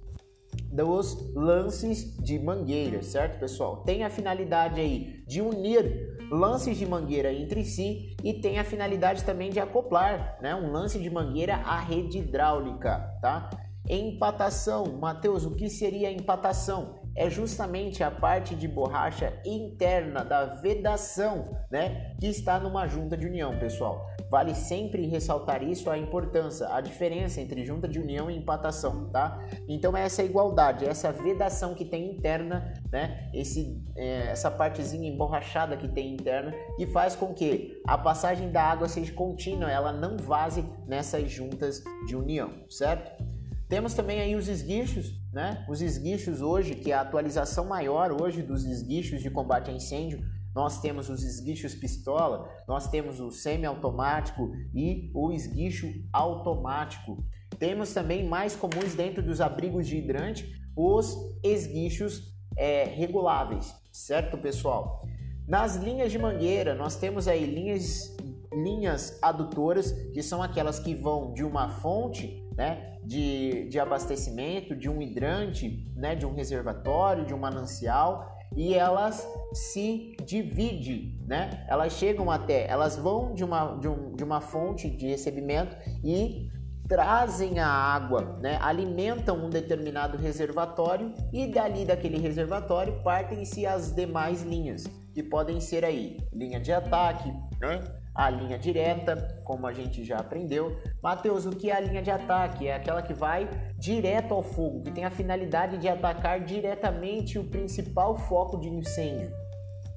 dos 0.73 1.33
lances 1.35 2.17
de 2.17 2.39
mangueira, 2.39 3.03
certo, 3.03 3.39
pessoal? 3.39 3.83
Tem 3.85 4.05
a 4.05 4.11
finalidade 4.11 4.81
aí 4.81 5.23
de 5.27 5.41
unir 5.41 6.17
lances 6.31 6.77
de 6.77 6.87
mangueira 6.87 7.33
entre 7.33 7.65
si 7.65 8.17
e 8.23 8.35
tem 8.35 8.59
a 8.59 8.65
finalidade 8.65 9.25
também 9.25 9.51
de 9.51 9.61
acoplar, 9.61 10.39
né, 10.41 10.55
um 10.55 10.73
lance 10.73 10.99
de 10.99 11.09
mangueira 11.09 11.57
à 11.57 11.79
rede 11.79 12.19
hidráulica, 12.19 12.99
tá? 13.21 13.49
Empatação, 13.89 14.99
Mateus, 14.99 15.45
o 15.45 15.55
que 15.55 15.71
seria 15.71 16.11
empatação? 16.11 17.06
É 17.17 17.31
justamente 17.31 18.05
a 18.05 18.11
parte 18.11 18.55
de 18.55 18.69
borracha 18.69 19.33
interna 19.45 20.25
da 20.25 20.45
vedação, 20.45 21.57
né, 21.71 22.15
que 22.21 22.27
está 22.27 22.61
numa 22.61 22.87
junta 22.87 23.17
de 23.17 23.27
união, 23.27 23.59
pessoal. 23.59 24.07
Vale 24.31 24.55
sempre 24.55 25.07
ressaltar 25.07 25.63
isso, 25.63 25.89
a 25.89 25.97
importância, 25.97 26.69
a 26.75 26.81
diferença 26.81 27.41
entre 27.41 27.65
junta 27.65 27.89
de 27.89 27.99
união 27.99 28.31
e 28.31 28.37
empatação, 28.37 29.09
tá? 29.11 29.39
Então 29.69 29.97
é 29.97 30.05
essa 30.05 30.23
igualdade, 30.23 30.85
essa 30.85 31.13
vedação 31.13 31.75
que 31.75 31.85
tem 31.85 32.11
interna, 32.11 32.75
né? 32.91 33.31
Esse, 33.33 33.81
é, 33.97 34.29
essa 34.29 34.51
partezinha 34.51 35.09
emborrachada 35.09 35.77
que 35.77 35.89
tem 35.89 36.13
interna, 36.13 36.53
que 36.77 36.87
faz 36.87 37.15
com 37.15 37.33
que 37.33 37.81
a 37.87 37.97
passagem 37.97 38.51
da 38.51 38.63
água 38.63 38.89
seja 38.89 39.13
contínua, 39.13 39.71
ela 39.71 39.93
não 39.93 40.17
vaze 40.17 40.65
nessas 40.87 41.31
juntas 41.31 41.83
de 42.07 42.17
união, 42.17 42.51
certo? 42.69 43.36
Temos 43.69 43.95
também 43.95 44.21
aí 44.21 44.37
os 44.37 44.49
esguichos, 44.49 45.21
né? 45.33 45.65
Os 45.69 45.83
esguichos 45.83 46.41
hoje, 46.41 46.77
que 46.77 46.93
é 46.93 46.95
a 46.95 47.01
atualização 47.01 47.65
maior 47.67 48.13
hoje 48.13 48.43
dos 48.43 48.65
esguichos 48.65 49.21
de 49.21 49.31
combate 49.31 49.71
a 49.71 49.75
incêndio, 49.75 50.25
nós 50.55 50.81
temos 50.81 51.11
os 51.11 51.23
esguichos 51.23 51.75
pistola, 51.75 52.49
nós 52.67 52.89
temos 52.89 53.21
o 53.21 53.31
semiautomático 53.31 54.53
e 54.75 55.11
o 55.15 55.31
esguicho 55.31 55.87
automático. 56.13 57.23
Temos 57.59 57.93
também 57.93 58.27
mais 58.27 58.57
comuns 58.57 58.95
dentro 58.95 59.23
dos 59.23 59.41
abrigos 59.41 59.87
de 59.87 59.99
hidrante 59.99 60.51
os 60.77 61.17
esguichos 61.43 62.35
é, 62.57 62.85
reguláveis, 62.85 63.75
certo 63.91 64.39
pessoal? 64.39 65.07
Nas 65.49 65.77
linhas 65.77 66.13
de 66.13 66.19
mangueira 66.19 66.75
nós 66.75 66.97
temos 66.97 67.27
aí 67.27 67.47
linhas, 67.47 68.17
linhas 68.53 69.19
adutoras 69.23 69.93
que 70.13 70.23
são 70.23 70.43
aquelas 70.43 70.79
que 70.79 70.95
vão 70.95 71.33
de 71.33 71.45
uma 71.45 71.69
fonte 71.69 72.46
né, 72.57 72.99
de, 73.05 73.69
de 73.69 73.79
abastecimento, 73.79 74.75
de 74.75 74.89
um 74.89 75.03
hidrante, 75.03 75.87
né, 75.95 76.15
de 76.15 76.27
um 76.27 76.35
reservatório, 76.35 77.25
de 77.25 77.35
um 77.35 77.39
manancial 77.39 78.37
e 78.55 78.75
elas 78.75 79.27
se 79.53 80.17
dividem, 80.25 81.19
né? 81.27 81.65
Elas 81.69 81.95
chegam 81.95 82.31
até, 82.31 82.69
elas 82.69 82.97
vão 82.97 83.35
de 83.35 83.45
uma, 83.45 83.77
de, 83.77 83.89
um, 83.89 84.15
de 84.15 84.25
uma 84.25 84.41
fonte 84.41 84.89
de 84.89 85.09
recebimento 85.09 85.77
e 86.05 86.49
trazem 86.89 87.59
a 87.59 87.67
água, 87.67 88.39
né? 88.41 88.59
alimentam 88.61 89.37
um 89.37 89.51
determinado 89.51 90.17
reservatório 90.17 91.13
e 91.33 91.47
dali 91.47 91.85
daquele 91.85 92.19
reservatório 92.19 93.01
partem-se 93.03 93.67
as 93.67 93.93
demais 93.93 94.43
linhas, 94.43 94.85
que 95.13 95.23
podem 95.23 95.61
ser 95.61 95.85
aí 95.85 96.19
linha 96.33 96.61
de 96.61 96.73
ataque, 96.73 97.33
né? 97.61 97.83
a 98.15 98.31
linha 98.31 98.59
direta, 98.59 99.43
como 99.45 99.67
a 99.67 99.73
gente 99.73 100.03
já 100.03 100.19
aprendeu. 100.19 100.75
Mateus, 101.03 101.45
o 101.45 101.51
que 101.51 101.71
é 101.71 101.77
a 101.77 101.81
linha 101.81 102.01
de 102.01 102.11
ataque? 102.11 102.67
É 102.67 102.75
aquela 102.75 103.03
que 103.03 103.13
vai 103.13 103.49
direto 103.79 104.33
ao 104.33 104.43
fogo, 104.43 104.83
que 104.83 104.91
tem 104.91 105.05
a 105.05 105.11
finalidade 105.11 105.77
de 105.77 105.89
atacar 105.89 106.41
diretamente 106.41 107.39
o 107.39 107.45
principal 107.45 108.17
foco 108.17 108.59
de 108.59 108.69
incêndio. 108.69 109.31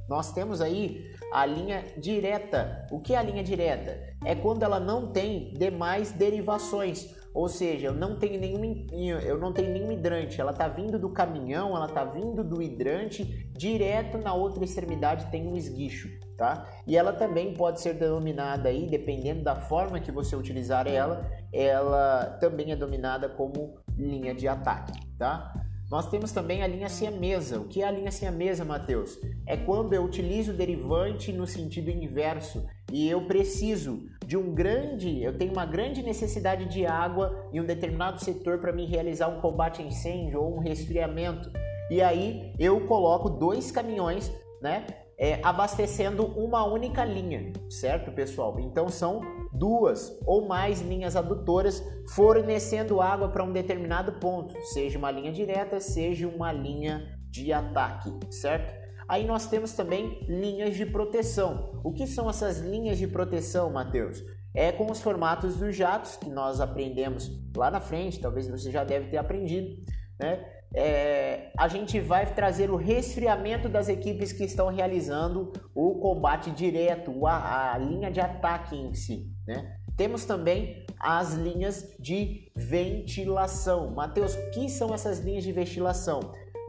Nós 0.10 0.34
temos 0.34 0.60
aí 0.60 1.12
a 1.32 1.46
linha 1.46 1.86
direta. 1.98 2.88
O 2.92 3.00
que 3.00 3.14
é 3.14 3.18
a 3.18 3.22
linha 3.22 3.44
direta? 3.44 3.96
É 4.26 4.34
quando 4.34 4.64
ela 4.64 4.80
não 4.80 5.12
tem 5.12 5.54
demais 5.54 6.12
derivações. 6.12 7.16
Ou 7.32 7.48
seja, 7.48 7.88
eu 7.88 7.94
não 7.94 8.18
tenho 8.18 8.40
nenhum, 8.40 8.88
eu 8.92 9.38
não 9.38 9.54
tenho 9.54 9.72
nenhum 9.72 9.92
hidrante, 9.92 10.42
ela 10.42 10.50
está 10.50 10.68
vindo 10.68 10.98
do 10.98 11.10
caminhão, 11.12 11.76
ela 11.76 11.86
está 11.86 12.04
vindo 12.04 12.44
do 12.44 12.60
hidrante, 12.60 13.48
direto 13.56 14.18
na 14.18 14.34
outra 14.34 14.64
extremidade 14.64 15.30
tem 15.30 15.48
um 15.48 15.56
esguicho, 15.56 16.10
tá? 16.36 16.68
E 16.88 16.98
ela 16.98 17.14
também 17.14 17.54
pode 17.54 17.82
ser 17.82 17.94
denominada 17.94 18.70
aí, 18.70 18.88
dependendo 18.88 19.44
da 19.44 19.56
forma 19.56 20.00
que 20.00 20.12
você 20.12 20.36
utilizar 20.36 20.88
ela, 20.88 21.30
ela 21.54 22.38
também 22.42 22.72
é 22.72 22.76
dominada 22.76 23.30
como 23.30 23.76
linha 23.96 24.34
de 24.34 24.48
ataque, 24.48 25.00
tá? 25.16 25.54
Nós 25.90 26.08
temos 26.08 26.32
também 26.32 26.62
a 26.62 26.68
linha 26.68 26.88
siamesa. 26.88 27.60
O 27.60 27.68
que 27.68 27.82
é 27.82 27.88
a 27.88 27.92
linha 27.92 28.12
siamesa, 28.12 28.64
Matheus? 28.64 29.20
É 29.48 29.58
quando 29.58 29.94
eu 29.94 30.04
utilizo 30.04 30.52
o 30.52 30.56
derivante 30.56 31.34
no 31.34 31.48
sentido 31.48 31.90
inverso 31.90 32.64
e 32.92 33.10
eu 33.10 33.26
preciso 33.26 34.04
de 34.24 34.38
um 34.38 34.54
grande, 34.54 35.24
eu 35.24 35.36
tenho 35.36 35.52
uma 35.52 35.66
grande 35.66 36.04
necessidade 36.04 36.66
de 36.66 36.86
água 36.86 37.50
em 37.52 37.60
um 37.60 37.66
determinado 37.66 38.24
setor 38.24 38.60
para 38.60 38.72
me 38.72 38.86
realizar 38.86 39.30
um 39.30 39.42
combate 39.42 39.82
a 39.82 39.86
incêndio 39.86 40.40
ou 40.40 40.58
um 40.58 40.60
resfriamento. 40.60 41.52
E 41.90 42.04
aí 42.04 42.54
eu 42.60 42.86
coloco 42.86 43.28
dois 43.28 43.72
caminhões, 43.72 44.32
né, 44.62 44.86
é, 45.18 45.40
abastecendo 45.44 46.24
uma 46.24 46.64
única 46.66 47.04
linha, 47.04 47.52
certo, 47.68 48.12
pessoal? 48.12 48.60
Então 48.60 48.88
são 48.90 49.22
duas 49.60 50.18
ou 50.26 50.48
mais 50.48 50.82
linhas 50.82 51.16
adutoras 51.16 51.84
fornecendo 52.08 53.02
água 53.02 53.30
para 53.30 53.44
um 53.44 53.52
determinado 53.52 54.14
ponto, 54.14 54.56
seja 54.74 54.98
uma 54.98 55.12
linha 55.12 55.32
direta, 55.32 55.80
seja 55.80 56.28
uma 56.28 56.52
linha 56.52 57.06
de 57.30 57.54
ataque, 57.54 58.10
certo? 58.32 58.80
Aí 59.08 59.26
nós 59.26 59.48
temos 59.48 59.74
também 59.74 60.24
linhas 60.28 60.76
de 60.76 60.86
proteção. 60.86 61.82
O 61.84 61.92
que 61.92 62.08
são 62.08 62.30
essas 62.30 62.60
linhas 62.60 62.98
de 62.98 63.08
proteção, 63.08 63.72
Matheus? 63.72 64.24
É 64.54 64.72
com 64.72 64.90
os 64.92 65.02
formatos 65.02 65.58
dos 65.58 65.76
jatos 65.76 66.16
que 66.16 66.30
nós 66.30 66.62
aprendemos 66.62 67.30
lá 67.56 67.70
na 67.70 67.80
frente, 67.80 68.20
talvez 68.20 68.48
você 68.48 68.72
já 68.72 68.84
deve 68.84 69.10
ter 69.10 69.18
aprendido, 69.18 69.84
né? 70.20 70.44
É, 70.76 71.52
a 71.58 71.68
gente 71.68 72.00
vai 72.00 72.32
trazer 72.32 72.70
o 72.70 72.76
resfriamento 72.76 73.68
das 73.68 73.90
equipes 73.90 74.32
que 74.32 74.44
estão 74.44 74.68
realizando 74.68 75.52
o 75.74 75.96
combate 75.96 76.52
direto, 76.52 77.26
a, 77.26 77.74
a 77.74 77.78
linha 77.80 78.12
de 78.12 78.20
ataque 78.20 78.76
em 78.76 78.94
si, 78.94 79.28
né? 79.50 79.76
Temos 79.98 80.26
também 80.26 80.86
as 81.00 81.34
linhas 81.34 81.96
de 82.00 82.52
ventilação. 82.56 83.90
Mateus, 83.90 84.36
o 84.36 84.52
que 84.52 84.70
são 84.70 84.94
essas 84.94 85.20
linhas 85.20 85.44
de 85.44 85.52
ventilação? 85.52 86.20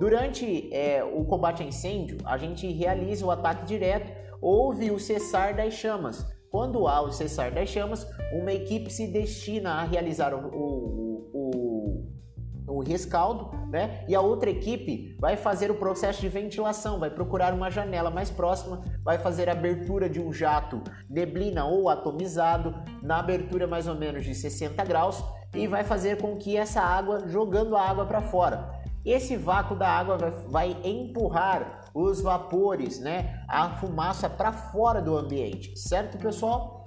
Durante 0.00 0.72
é, 0.72 1.04
o 1.04 1.26
combate 1.26 1.62
a 1.62 1.66
incêndio, 1.66 2.16
a 2.24 2.38
gente 2.38 2.66
realiza 2.72 3.26
o 3.26 3.30
ataque 3.30 3.66
direto, 3.66 4.10
houve 4.40 4.90
o 4.90 4.98
cessar 4.98 5.54
das 5.54 5.74
chamas. 5.74 6.26
Quando 6.50 6.88
há 6.88 7.02
o 7.02 7.12
cessar 7.12 7.52
das 7.52 7.68
chamas, 7.68 8.08
uma 8.32 8.50
equipe 8.50 8.90
se 8.90 9.06
destina 9.06 9.72
a 9.72 9.84
realizar 9.84 10.34
o, 10.34 10.48
o, 10.48 10.99
o 12.80 12.84
rescaldo, 12.84 13.50
né? 13.68 14.04
E 14.08 14.14
a 14.14 14.20
outra 14.20 14.50
equipe 14.50 15.16
vai 15.18 15.36
fazer 15.36 15.70
o 15.70 15.76
processo 15.76 16.20
de 16.20 16.28
ventilação, 16.28 16.98
vai 16.98 17.10
procurar 17.10 17.54
uma 17.54 17.70
janela 17.70 18.10
mais 18.10 18.30
próxima, 18.30 18.82
vai 19.04 19.18
fazer 19.18 19.48
a 19.48 19.52
abertura 19.52 20.08
de 20.08 20.20
um 20.20 20.32
jato 20.32 20.82
neblina 21.08 21.64
ou 21.64 21.88
atomizado, 21.88 22.74
na 23.02 23.18
abertura 23.18 23.66
mais 23.66 23.86
ou 23.86 23.94
menos 23.94 24.24
de 24.24 24.34
60 24.34 24.82
graus, 24.84 25.22
e 25.54 25.66
vai 25.66 25.84
fazer 25.84 26.20
com 26.20 26.36
que 26.36 26.56
essa 26.56 26.80
água, 26.80 27.28
jogando 27.28 27.76
a 27.76 27.82
água 27.82 28.06
para 28.06 28.22
fora, 28.22 28.80
esse 29.04 29.36
vácuo 29.36 29.76
da 29.76 29.88
água 29.88 30.16
vai, 30.16 30.30
vai 30.30 30.76
empurrar 30.84 31.80
os 31.94 32.20
vapores, 32.20 33.00
né, 33.00 33.42
a 33.48 33.70
fumaça 33.70 34.28
para 34.28 34.52
fora 34.52 35.00
do 35.00 35.16
ambiente, 35.16 35.76
certo, 35.78 36.18
pessoal? 36.18 36.79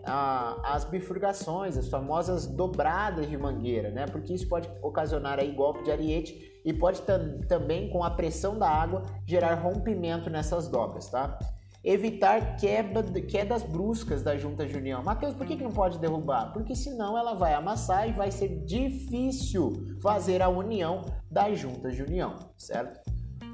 as 0.65 0.85
bifurcações, 0.85 1.77
as 1.77 1.89
famosas 1.89 2.47
dobradas 2.47 3.29
de 3.29 3.37
mangueira, 3.37 3.91
né? 3.91 4.07
Porque 4.07 4.33
isso 4.33 4.49
pode 4.49 4.69
ocasionar 4.83 5.39
aí 5.39 5.53
golpe 5.53 5.83
de 5.83 5.91
ariete 5.91 6.61
e 6.65 6.73
pode 6.73 7.03
também, 7.49 7.91
com 7.91 8.05
a 8.05 8.11
pressão 8.11 8.59
da 8.59 8.69
água, 8.69 9.03
gerar 9.27 9.55
rompimento 9.55 10.29
nessas 10.29 10.69
dobras, 10.69 11.09
tá? 11.09 11.39
Evitar 11.83 12.57
quebra, 12.57 13.03
quedas 13.23 13.63
bruscas 13.63 14.23
da 14.23 14.37
junta 14.37 14.67
de 14.67 14.77
união. 14.77 15.03
Mateus, 15.03 15.35
por 15.35 15.47
que, 15.47 15.57
que 15.57 15.63
não 15.63 15.71
pode 15.71 15.99
derrubar? 15.99 16.53
Porque 16.53 16.75
senão 16.75 17.17
ela 17.17 17.35
vai 17.35 17.55
amassar 17.55 18.09
e 18.09 18.13
vai 18.13 18.31
ser 18.31 18.65
difícil 18.65 19.97
fazer 20.03 20.43
a 20.43 20.49
união 20.49 21.05
das 21.31 21.59
juntas 21.59 21.95
de 21.95 22.03
união, 22.03 22.35
certo? 22.57 23.01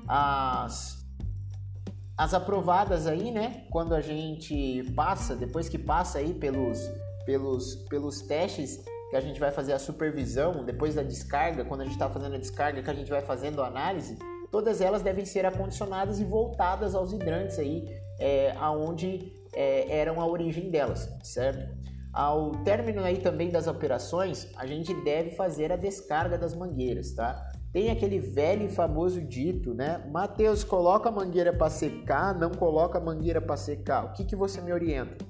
As, 0.08 1.03
as 2.16 2.32
aprovadas 2.32 3.06
aí, 3.06 3.30
né? 3.30 3.66
Quando 3.70 3.94
a 3.94 4.00
gente 4.00 4.84
passa, 4.94 5.34
depois 5.34 5.68
que 5.68 5.78
passa 5.78 6.18
aí 6.18 6.32
pelos, 6.32 6.80
pelos, 7.26 7.74
pelos 7.88 8.22
testes 8.22 8.84
que 9.10 9.16
a 9.16 9.20
gente 9.20 9.40
vai 9.40 9.50
fazer 9.50 9.72
a 9.72 9.78
supervisão, 9.78 10.64
depois 10.64 10.94
da 10.94 11.02
descarga, 11.02 11.64
quando 11.64 11.82
a 11.82 11.84
gente 11.84 11.94
está 11.94 12.08
fazendo 12.08 12.34
a 12.34 12.38
descarga, 12.38 12.82
que 12.82 12.90
a 12.90 12.94
gente 12.94 13.10
vai 13.10 13.20
fazendo 13.20 13.62
a 13.62 13.66
análise, 13.66 14.16
todas 14.50 14.80
elas 14.80 15.02
devem 15.02 15.24
ser 15.24 15.44
acondicionadas 15.44 16.20
e 16.20 16.24
voltadas 16.24 16.94
aos 16.94 17.12
hidrantes 17.12 17.58
aí, 17.58 17.84
é, 18.18 18.52
aonde 18.58 19.32
é, 19.52 19.98
eram 19.98 20.20
a 20.20 20.26
origem 20.26 20.70
delas, 20.70 21.08
certo? 21.22 21.76
Ao 22.12 22.52
término 22.62 23.02
aí 23.02 23.18
também 23.18 23.50
das 23.50 23.66
operações, 23.66 24.48
a 24.56 24.66
gente 24.66 24.94
deve 25.02 25.32
fazer 25.32 25.72
a 25.72 25.76
descarga 25.76 26.38
das 26.38 26.54
mangueiras, 26.54 27.12
tá? 27.12 27.50
Tem 27.74 27.90
aquele 27.90 28.20
velho 28.20 28.66
e 28.66 28.68
famoso 28.68 29.20
dito, 29.20 29.74
né? 29.74 30.08
Mateus, 30.12 30.62
coloca 30.62 31.08
a 31.08 31.12
mangueira 31.12 31.52
para 31.52 31.68
secar, 31.68 32.32
não 32.32 32.52
coloca 32.52 32.98
a 32.98 33.00
mangueira 33.00 33.40
para 33.40 33.56
secar. 33.56 34.04
O 34.04 34.12
que, 34.12 34.24
que 34.24 34.36
você 34.36 34.60
me 34.60 34.72
orienta? 34.72 35.26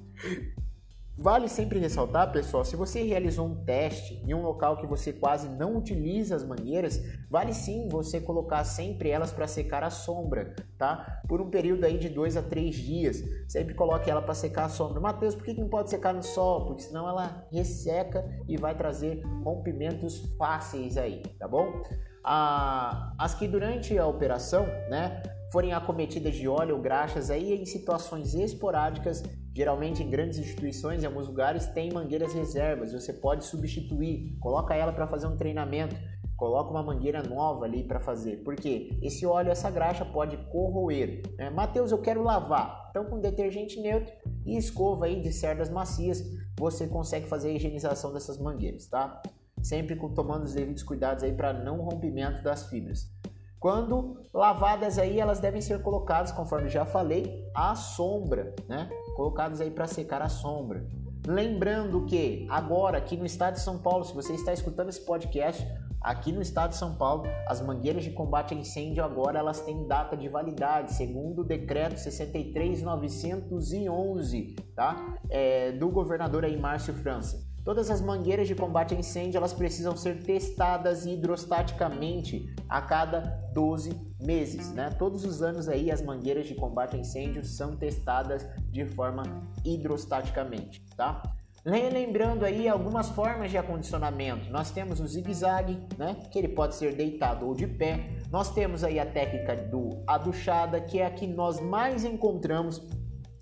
Vale 1.17 1.47
sempre 1.47 1.79
ressaltar, 1.79 2.31
pessoal, 2.31 2.63
se 2.63 2.75
você 2.75 3.01
realizou 3.01 3.47
um 3.47 3.63
teste 3.63 4.21
em 4.27 4.33
um 4.35 4.43
local 4.43 4.77
que 4.77 4.85
você 4.85 5.11
quase 5.11 5.47
não 5.47 5.75
utiliza 5.75 6.35
as 6.35 6.43
mangueiras, 6.43 7.01
vale 7.31 7.51
sim 7.51 7.87
você 7.89 8.21
colocar 8.21 8.63
sempre 8.63 9.09
elas 9.09 9.31
para 9.31 9.47
secar 9.47 9.83
à 9.83 9.89
sombra, 9.89 10.53
tá? 10.77 11.23
Por 11.27 11.41
um 11.41 11.49
período 11.49 11.83
aí 11.83 11.97
de 11.97 12.09
dois 12.09 12.37
a 12.37 12.43
três 12.43 12.75
dias. 12.75 13.23
Sempre 13.47 13.73
coloque 13.73 14.07
ela 14.07 14.21
para 14.21 14.35
secar 14.35 14.65
à 14.65 14.69
sombra. 14.69 14.99
Mateus, 14.99 15.33
por 15.33 15.45
que 15.45 15.53
não 15.53 15.67
pode 15.67 15.89
secar 15.89 16.13
no 16.13 16.21
sol? 16.21 16.67
Porque 16.67 16.83
senão 16.83 17.09
ela 17.09 17.47
resseca 17.51 18.23
e 18.47 18.55
vai 18.55 18.77
trazer 18.77 19.23
rompimentos 19.43 20.19
fáceis 20.37 20.95
aí, 20.95 21.23
tá 21.39 21.47
bom? 21.47 21.81
Ah, 22.25 23.13
as 23.19 23.35
que 23.35 23.47
durante 23.47 23.97
a 23.97 24.07
operação, 24.07 24.65
né, 24.89 25.21
forem 25.51 25.73
acometidas 25.73 26.35
de 26.35 26.47
óleo 26.47 26.75
ou 26.75 26.81
graxas 26.81 27.29
aí 27.29 27.53
em 27.53 27.65
situações 27.65 28.33
esporádicas 28.33 29.23
Geralmente 29.55 30.03
em 30.03 30.09
grandes 30.09 30.37
instituições, 30.37 31.01
em 31.01 31.05
alguns 31.05 31.29
lugares, 31.29 31.65
tem 31.67 31.89
mangueiras 31.89 32.33
reservas. 32.33 32.91
Você 32.91 33.13
pode 33.13 33.45
substituir, 33.45 34.37
coloca 34.41 34.75
ela 34.75 34.91
para 34.91 35.07
fazer 35.07 35.27
um 35.27 35.37
treinamento, 35.37 35.95
coloca 36.35 36.71
uma 36.71 36.83
mangueira 36.83 37.23
nova 37.23 37.63
ali 37.63 37.81
para 37.81 38.01
fazer. 38.01 38.43
Porque 38.43 38.99
esse 39.01 39.25
óleo, 39.25 39.49
essa 39.49 39.71
graxa 39.71 40.03
pode 40.03 40.35
corroer. 40.51 41.21
Né? 41.37 41.49
Mateus, 41.49 41.93
eu 41.93 42.01
quero 42.01 42.21
lavar. 42.21 42.87
Então, 42.89 43.05
com 43.05 43.21
detergente 43.21 43.79
neutro 43.79 44.13
e 44.45 44.57
escova 44.57 45.05
aí 45.05 45.21
de 45.21 45.31
cerdas 45.31 45.69
macias, 45.69 46.21
você 46.59 46.85
consegue 46.85 47.25
fazer 47.29 47.51
a 47.51 47.53
higienização 47.53 48.11
dessas 48.11 48.37
mangueiras, 48.37 48.87
tá? 48.87 49.21
Sempre 49.65 49.95
tomando 49.95 50.43
os 50.43 50.53
devidos 50.53 50.83
cuidados 50.83 51.23
aí 51.23 51.33
para 51.33 51.51
não 51.51 51.81
rompimento 51.81 52.43
das 52.43 52.69
fibras. 52.69 53.11
Quando 53.59 54.21
lavadas 54.31 54.99
aí, 54.99 55.19
elas 55.19 55.39
devem 55.39 55.59
ser 55.59 55.81
colocadas, 55.81 56.31
conforme 56.31 56.69
já 56.69 56.85
falei, 56.85 57.49
à 57.51 57.73
sombra, 57.73 58.53
né? 58.69 58.87
Colocadas 59.15 59.59
aí 59.59 59.71
para 59.71 59.87
secar 59.87 60.21
à 60.21 60.29
sombra. 60.29 60.85
Lembrando 61.25 62.05
que 62.05 62.45
agora 62.47 62.99
aqui 62.99 63.17
no 63.17 63.25
estado 63.25 63.55
de 63.55 63.61
São 63.61 63.79
Paulo, 63.79 64.05
se 64.05 64.13
você 64.13 64.33
está 64.33 64.53
escutando 64.53 64.89
esse 64.89 65.03
podcast, 65.03 65.65
Aqui 66.05 66.31
no 66.31 66.39
estado 66.39 66.69
de 66.69 66.77
São 66.77 66.93
Paulo, 66.93 67.23
as 67.47 67.59
mangueiras 67.59 68.03
de 68.03 68.11
combate 68.11 68.53
a 68.53 68.57
incêndio 68.57 69.03
agora 69.03 69.39
elas 69.39 69.61
têm 69.61 69.87
data 69.87 70.15
de 70.15 70.29
validade, 70.29 70.93
segundo 70.93 71.41
o 71.41 71.43
decreto 71.43 71.97
63911, 71.97 74.55
tá? 74.75 75.17
É, 75.31 75.71
do 75.71 75.89
governador 75.89 76.45
aí 76.45 76.55
Márcio 76.55 76.93
França. 76.93 77.44
Todas 77.65 77.89
as 77.89 77.99
mangueiras 77.99 78.47
de 78.47 78.53
combate 78.53 78.93
a 78.93 78.97
incêndio 78.99 79.39
elas 79.39 79.51
precisam 79.51 79.97
ser 79.97 80.21
testadas 80.21 81.07
hidrostaticamente 81.07 82.53
a 82.69 82.79
cada 82.79 83.21
12 83.55 83.99
meses, 84.21 84.71
né? 84.71 84.91
Todos 84.91 85.25
os 85.25 85.41
anos 85.41 85.67
aí 85.67 85.89
as 85.89 85.99
mangueiras 85.99 86.45
de 86.45 86.53
combate 86.53 86.95
a 86.95 86.99
incêndio 86.99 87.43
são 87.43 87.75
testadas 87.75 88.47
de 88.69 88.85
forma 88.85 89.23
hidrostaticamente, 89.65 90.85
tá? 90.95 91.23
Lembrando 91.65 92.45
aí 92.45 92.69
algumas 92.69 93.09
formas 93.09 93.49
de 93.49 93.57
acondicionamento. 93.57 94.51
Nós 94.51 94.69
temos 94.69 94.99
o 94.99 95.07
zigue-zague, 95.07 95.79
né? 95.97 96.17
Que 96.31 96.37
ele 96.37 96.49
pode 96.49 96.75
ser 96.75 96.95
deitado 96.95 97.47
ou 97.47 97.55
de 97.55 97.65
pé. 97.65 98.11
Nós 98.29 98.53
temos 98.53 98.83
aí 98.83 98.99
a 98.99 99.05
técnica 99.07 99.55
do 99.55 100.03
aduchada, 100.05 100.79
que 100.79 100.99
é 100.99 101.07
a 101.07 101.09
que 101.09 101.25
nós 101.25 101.59
mais 101.59 102.05
encontramos 102.05 102.87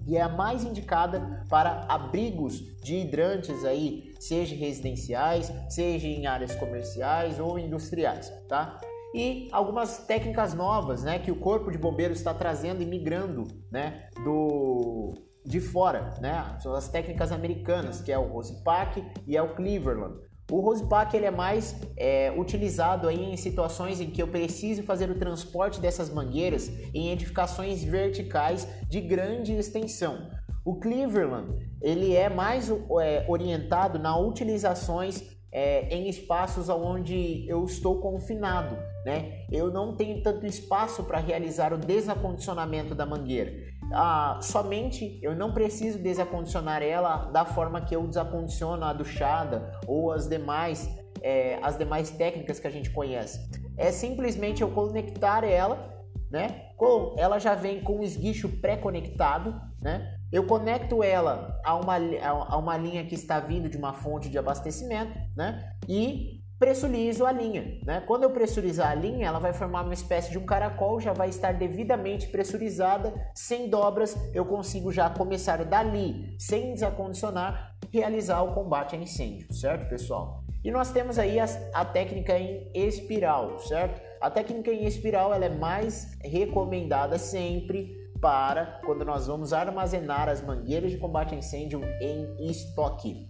e 0.06 0.18
é 0.18 0.22
a 0.22 0.30
mais 0.30 0.64
indicada 0.64 1.46
para 1.50 1.86
abrigos 1.88 2.60
de 2.82 2.96
hidrantes 2.96 3.64
aí, 3.64 4.14
seja 4.20 4.56
residenciais, 4.56 5.52
seja 5.70 6.08
em 6.08 6.26
áreas 6.26 6.56
comerciais 6.56 7.40
ou 7.40 7.58
industriais, 7.58 8.32
tá? 8.48 8.80
E 9.14 9.48
algumas 9.52 10.06
técnicas 10.06 10.54
novas, 10.54 11.04
né, 11.04 11.20
que 11.20 11.32
o 11.32 11.36
Corpo 11.36 11.72
de 11.72 11.78
Bombeiros 11.78 12.18
está 12.18 12.34
trazendo 12.34 12.82
e 12.82 12.86
migrando, 12.86 13.44
né, 13.72 14.10
do 14.24 15.14
de 15.46 15.60
fora, 15.60 16.14
né? 16.22 16.58
São 16.60 16.74
as 16.74 16.88
técnicas 16.88 17.32
americanas, 17.32 18.02
que 18.02 18.12
é 18.12 18.18
o 18.18 18.28
Rosepack 18.28 19.04
e 19.28 19.36
é 19.36 19.42
o 19.42 19.54
Cleveland. 19.56 20.16
O 20.52 20.60
Rosepack 20.60 21.16
ele 21.16 21.26
é 21.26 21.32
mais 21.32 21.76
é, 21.96 22.34
utilizado 22.38 23.08
aí 23.08 23.24
em 23.24 23.38
situações 23.38 24.02
em 24.02 24.10
que 24.10 24.22
eu 24.22 24.28
preciso 24.28 24.84
fazer 24.84 25.10
o 25.10 25.18
transporte 25.18 25.80
dessas 25.80 26.10
mangueiras 26.10 26.70
em 26.94 27.12
edificações 27.12 27.84
verticais 27.84 28.68
de 28.90 29.00
grande 29.00 29.54
extensão. 29.54 30.30
O 30.66 30.76
Cleveland 30.76 31.58
ele 31.82 32.14
é 32.14 32.30
mais 32.30 32.70
é, 33.02 33.26
orientado 33.28 33.98
na 34.00 34.18
utilizações 34.18 35.24
é, 35.52 35.88
em 35.96 36.10
espaços 36.10 36.68
onde 36.68 37.48
eu 37.48 37.64
estou 37.64 38.00
confinado, 38.00 38.76
né? 39.06 39.46
Eu 39.52 39.72
não 39.72 39.96
tenho 39.96 40.24
tanto 40.24 40.48
espaço 40.48 41.04
para 41.04 41.20
realizar 41.20 41.72
o 41.74 41.78
desacondicionamento 41.78 42.96
da 42.96 43.06
mangueira 43.06 43.54
ah, 43.94 44.40
somente 44.42 45.20
eu 45.22 45.36
não 45.36 45.54
preciso 45.54 46.00
desacondicionar 46.00 46.82
ela 46.82 47.30
da 47.32 47.46
forma 47.46 47.82
que 47.82 47.96
eu 47.96 48.08
desacondiciono 48.08 48.84
a 48.84 48.94
duchada 48.94 49.72
ou 49.88 50.12
as 50.12 50.28
demais, 50.28 50.90
é, 51.22 51.60
as 51.62 51.78
demais 51.78 52.12
técnicas 52.12 52.60
que 52.60 52.68
a 52.68 52.72
gente 52.72 52.90
conhece. 52.90 53.40
É 53.78 53.92
simplesmente 53.92 54.62
eu 54.62 54.70
conectar 54.72 55.44
ela, 55.44 55.94
né? 56.30 56.70
Com, 56.78 57.16
ela 57.18 57.40
já 57.40 57.56
vem 57.56 57.82
com 57.82 58.00
o 58.00 58.04
esguicho 58.04 58.50
pré-conectado, 58.60 59.60
né? 59.82 60.18
Eu 60.32 60.46
conecto 60.46 61.04
ela 61.04 61.60
a 61.64 61.76
uma, 61.76 61.96
a 61.96 62.58
uma 62.58 62.76
linha 62.76 63.06
que 63.06 63.16
está 63.16 63.40
vindo 63.40 63.70
de 63.70 63.78
uma 63.78 63.94
fonte 63.94 64.30
de 64.30 64.38
abastecimento, 64.38 65.14
né? 65.36 65.72
E 65.88 66.43
pressurizo 66.64 67.26
a 67.26 67.32
linha. 67.34 67.78
Né? 67.86 68.02
Quando 68.08 68.24
eu 68.24 68.30
pressurizar 68.30 68.90
a 68.90 68.96
linha, 68.96 69.28
ela 69.28 69.38
vai 69.38 69.52
formar 69.52 69.82
uma 69.82 69.94
espécie 69.94 70.32
de 70.32 70.38
um 70.38 70.46
caracol, 70.46 70.98
já 70.98 71.12
vai 71.12 71.28
estar 71.28 71.52
devidamente 71.52 72.28
pressurizada, 72.28 73.14
sem 73.36 73.70
dobras, 73.70 74.16
eu 74.34 74.46
consigo 74.46 74.90
já 74.90 75.10
começar 75.10 75.66
dali, 75.66 76.38
sem 76.40 76.74
desacondicionar, 76.74 77.76
realizar 77.92 78.42
o 78.44 78.54
combate 78.54 78.96
a 78.96 78.98
incêndio, 78.98 79.54
certo, 79.54 79.90
pessoal? 79.90 80.42
E 80.64 80.72
nós 80.72 80.90
temos 80.90 81.20
aí 81.20 81.38
a, 81.38 81.46
a 81.74 81.84
técnica 81.84 82.40
em 82.40 82.72
espiral, 82.74 83.60
certo? 83.60 84.02
A 84.22 84.32
técnica 84.32 84.72
em 84.72 84.86
espiral 84.86 85.34
ela 85.34 85.44
é 85.44 85.50
mais 85.50 86.18
recomendada 86.24 87.18
sempre 87.18 87.94
para 88.22 88.80
quando 88.86 89.04
nós 89.04 89.28
vamos 89.28 89.52
armazenar 89.52 90.30
as 90.30 90.42
mangueiras 90.42 90.92
de 90.92 90.98
combate 90.98 91.36
a 91.36 91.38
incêndio 91.38 91.82
em 92.00 92.50
estoque. 92.50 93.28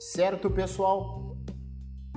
Certo, 0.00 0.50
pessoal? 0.50 1.21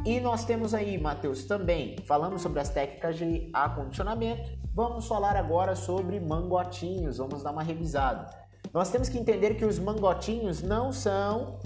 E 0.06 0.20
nós 0.20 0.46
temos 0.46 0.76
aí, 0.76 1.00
Matheus, 1.00 1.46
também, 1.46 1.96
falando 2.06 2.38
sobre 2.38 2.60
as 2.60 2.70
técnicas 2.70 3.18
de 3.18 3.50
acondicionamento, 3.52 4.56
vamos 4.72 5.08
falar 5.08 5.36
agora 5.36 5.76
sobre 5.76 6.20
mangotinhos, 6.20 7.18
vamos 7.18 7.42
dar 7.42 7.52
uma 7.52 7.64
revisada. 7.64 8.30
Nós 8.72 8.92
temos 8.92 9.10
que 9.10 9.18
entender 9.18 9.56
que 9.56 9.66
os 9.66 9.80
mangotinhos 9.80 10.62
não 10.62 10.94
são 10.94 11.60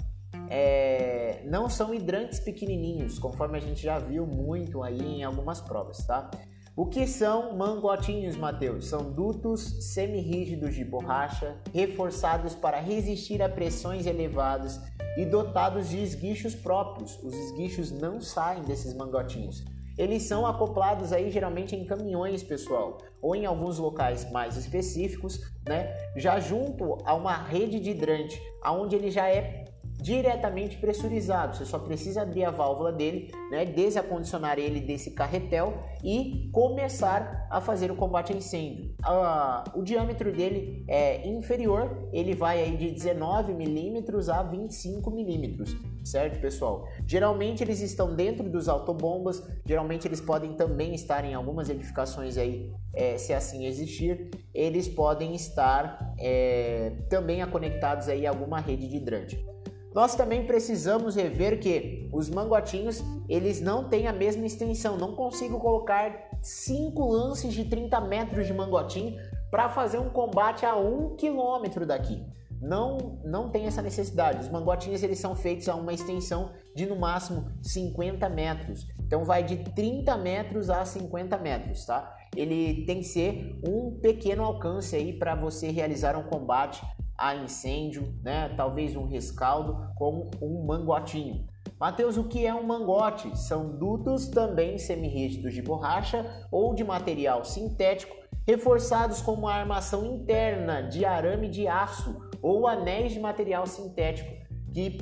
é, 0.48 1.42
não 1.44 1.68
são 1.68 1.92
hidrantes 1.92 2.40
pequenininhos, 2.40 3.18
conforme 3.18 3.58
a 3.58 3.60
gente 3.60 3.82
já 3.82 3.98
viu 3.98 4.26
muito 4.26 4.82
aí 4.82 5.20
em 5.20 5.22
algumas 5.22 5.60
provas, 5.60 5.98
tá? 6.06 6.30
O 6.76 6.86
que 6.86 7.04
são 7.04 7.56
mangotinhos, 7.56 8.36
Mateus? 8.36 8.86
São 8.86 9.12
dutos 9.12 9.92
semirrígidos 9.92 10.74
de 10.74 10.84
borracha, 10.84 11.56
reforçados 11.74 12.54
para 12.54 12.80
resistir 12.80 13.42
a 13.42 13.48
pressões 13.48 14.06
elevadas 14.06 14.80
e 15.16 15.24
dotados 15.24 15.88
de 15.88 16.00
esguichos 16.00 16.54
próprios. 16.54 17.20
Os 17.24 17.34
esguichos 17.34 17.90
não 17.90 18.20
saem 18.20 18.62
desses 18.62 18.94
mangotinhos. 18.94 19.64
Eles 19.98 20.22
são 20.22 20.46
acoplados 20.46 21.12
aí 21.12 21.28
geralmente 21.30 21.74
em 21.74 21.84
caminhões, 21.84 22.42
pessoal, 22.42 22.98
ou 23.20 23.34
em 23.34 23.44
alguns 23.44 23.78
locais 23.78 24.30
mais 24.30 24.56
específicos, 24.56 25.40
né? 25.68 25.92
Já 26.16 26.38
junto 26.38 26.98
a 27.04 27.14
uma 27.14 27.36
rede 27.36 27.80
de 27.80 27.90
hidrante, 27.90 28.40
aonde 28.62 28.94
ele 28.94 29.10
já 29.10 29.28
é 29.28 29.64
diretamente 30.00 30.76
pressurizado. 30.78 31.56
Você 31.56 31.64
só 31.64 31.78
precisa 31.78 32.22
abrir 32.22 32.44
a 32.44 32.50
válvula 32.50 32.92
dele, 32.92 33.30
né, 33.50 33.64
desacondicionar 33.64 34.58
ele 34.58 34.80
desse 34.80 35.12
carretel 35.12 35.74
e 36.02 36.50
começar 36.52 37.46
a 37.50 37.60
fazer 37.60 37.90
o 37.90 37.96
combate 37.96 38.32
a 38.32 38.36
incêndio. 38.36 38.94
Ah, 39.02 39.64
o 39.74 39.82
diâmetro 39.82 40.32
dele 40.32 40.84
é 40.88 41.28
inferior, 41.28 42.08
ele 42.12 42.34
vai 42.34 42.62
aí 42.62 42.76
de 42.76 42.90
19 42.90 43.52
milímetros 43.52 44.28
a 44.28 44.42
25 44.42 45.10
milímetros, 45.10 45.76
certo, 46.04 46.40
pessoal? 46.40 46.86
Geralmente 47.06 47.62
eles 47.62 47.80
estão 47.80 48.14
dentro 48.14 48.48
dos 48.48 48.68
autobombas, 48.68 49.42
geralmente 49.66 50.06
eles 50.06 50.20
podem 50.20 50.54
também 50.54 50.94
estar 50.94 51.24
em 51.24 51.34
algumas 51.34 51.68
edificações 51.68 52.38
aí, 52.38 52.72
é, 52.94 53.18
se 53.18 53.32
assim 53.32 53.66
existir, 53.66 54.30
eles 54.54 54.88
podem 54.88 55.34
estar 55.34 56.14
é, 56.18 56.92
também 57.08 57.40
conectados 57.50 58.08
aí 58.08 58.26
a 58.26 58.30
alguma 58.30 58.60
rede 58.60 58.88
de 58.88 58.96
hidrante. 58.96 59.49
Nós 59.92 60.14
também 60.14 60.46
precisamos 60.46 61.16
rever 61.16 61.58
que 61.58 62.08
os 62.12 62.30
mangotinhos, 62.30 63.02
eles 63.28 63.60
não 63.60 63.88
têm 63.88 64.06
a 64.06 64.12
mesma 64.12 64.46
extensão. 64.46 64.96
Não 64.96 65.16
consigo 65.16 65.58
colocar 65.58 66.30
5 66.40 67.10
lances 67.10 67.52
de 67.52 67.64
30 67.64 68.00
metros 68.02 68.46
de 68.46 68.52
mangotinho 68.52 69.16
para 69.50 69.68
fazer 69.68 69.98
um 69.98 70.08
combate 70.08 70.64
a 70.64 70.76
1 70.76 71.16
quilômetro 71.16 71.84
daqui. 71.84 72.24
Não, 72.60 73.18
não 73.24 73.50
tem 73.50 73.66
essa 73.66 73.82
necessidade. 73.82 74.40
Os 74.40 74.48
mangotinhos 74.48 75.02
eles 75.02 75.18
são 75.18 75.34
feitos 75.34 75.68
a 75.68 75.74
uma 75.74 75.92
extensão 75.92 76.52
de 76.74 76.86
no 76.86 76.94
máximo 76.94 77.46
50 77.62 78.28
metros. 78.28 78.86
Então 79.00 79.24
vai 79.24 79.42
de 79.42 79.56
30 79.56 80.16
metros 80.18 80.70
a 80.70 80.84
50 80.84 81.36
metros, 81.38 81.84
tá? 81.84 82.14
Ele 82.36 82.84
tem 82.84 82.98
que 82.98 83.06
ser 83.06 83.58
um 83.66 83.98
pequeno 83.98 84.44
alcance 84.44 84.94
aí 84.94 85.18
para 85.18 85.34
você 85.34 85.70
realizar 85.70 86.16
um 86.16 86.22
combate 86.22 86.80
a 87.20 87.36
incêndio, 87.36 88.14
né? 88.22 88.48
talvez 88.56 88.96
um 88.96 89.06
rescaldo 89.06 89.92
com 89.94 90.30
um 90.40 90.64
mangotinho. 90.64 91.46
Mateus, 91.78 92.16
o 92.16 92.24
que 92.24 92.46
é 92.46 92.54
um 92.54 92.66
mangote? 92.66 93.38
São 93.38 93.76
dutos 93.76 94.28
também 94.28 94.78
semirrígidos 94.78 95.52
de 95.52 95.60
borracha 95.60 96.24
ou 96.50 96.74
de 96.74 96.82
material 96.82 97.44
sintético, 97.44 98.16
reforçados 98.48 99.20
com 99.20 99.32
uma 99.34 99.52
armação 99.52 100.04
interna 100.06 100.80
de 100.82 101.04
arame 101.04 101.48
de 101.48 101.68
aço 101.68 102.18
ou 102.40 102.66
anéis 102.66 103.12
de 103.12 103.20
material 103.20 103.66
sintético, 103.66 104.30
que 104.72 104.98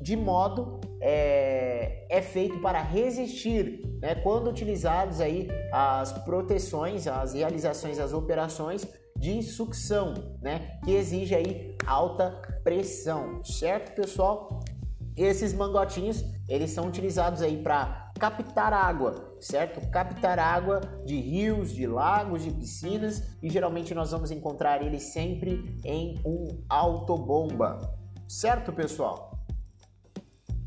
de 0.00 0.16
modo 0.16 0.80
é, 1.00 2.06
é 2.10 2.20
feito 2.22 2.58
para 2.60 2.82
resistir, 2.82 3.80
né, 4.00 4.16
quando 4.16 4.48
utilizados 4.48 5.20
aí 5.20 5.48
as 5.72 6.12
proteções, 6.24 7.06
as 7.06 7.34
realizações, 7.34 7.98
as 7.98 8.12
operações 8.12 8.88
de 9.20 9.42
sucção, 9.42 10.14
né? 10.40 10.80
Que 10.82 10.92
exige 10.92 11.34
aí 11.34 11.76
alta 11.86 12.40
pressão, 12.64 13.44
certo, 13.44 13.94
pessoal? 13.94 14.60
Esses 15.14 15.52
mangotinhos, 15.52 16.24
eles 16.48 16.70
são 16.70 16.88
utilizados 16.88 17.42
aí 17.42 17.62
para 17.62 18.10
captar 18.18 18.72
água, 18.72 19.36
certo? 19.38 19.86
Captar 19.90 20.38
água 20.38 20.80
de 21.04 21.20
rios, 21.20 21.70
de 21.70 21.86
lagos, 21.86 22.42
de 22.42 22.50
piscinas 22.50 23.36
e 23.42 23.50
geralmente 23.50 23.94
nós 23.94 24.10
vamos 24.10 24.30
encontrar 24.30 24.82
ele 24.82 24.98
sempre 24.98 25.78
em 25.84 26.18
um 26.24 26.64
autobomba, 26.68 27.78
certo, 28.26 28.72
pessoal? 28.72 29.29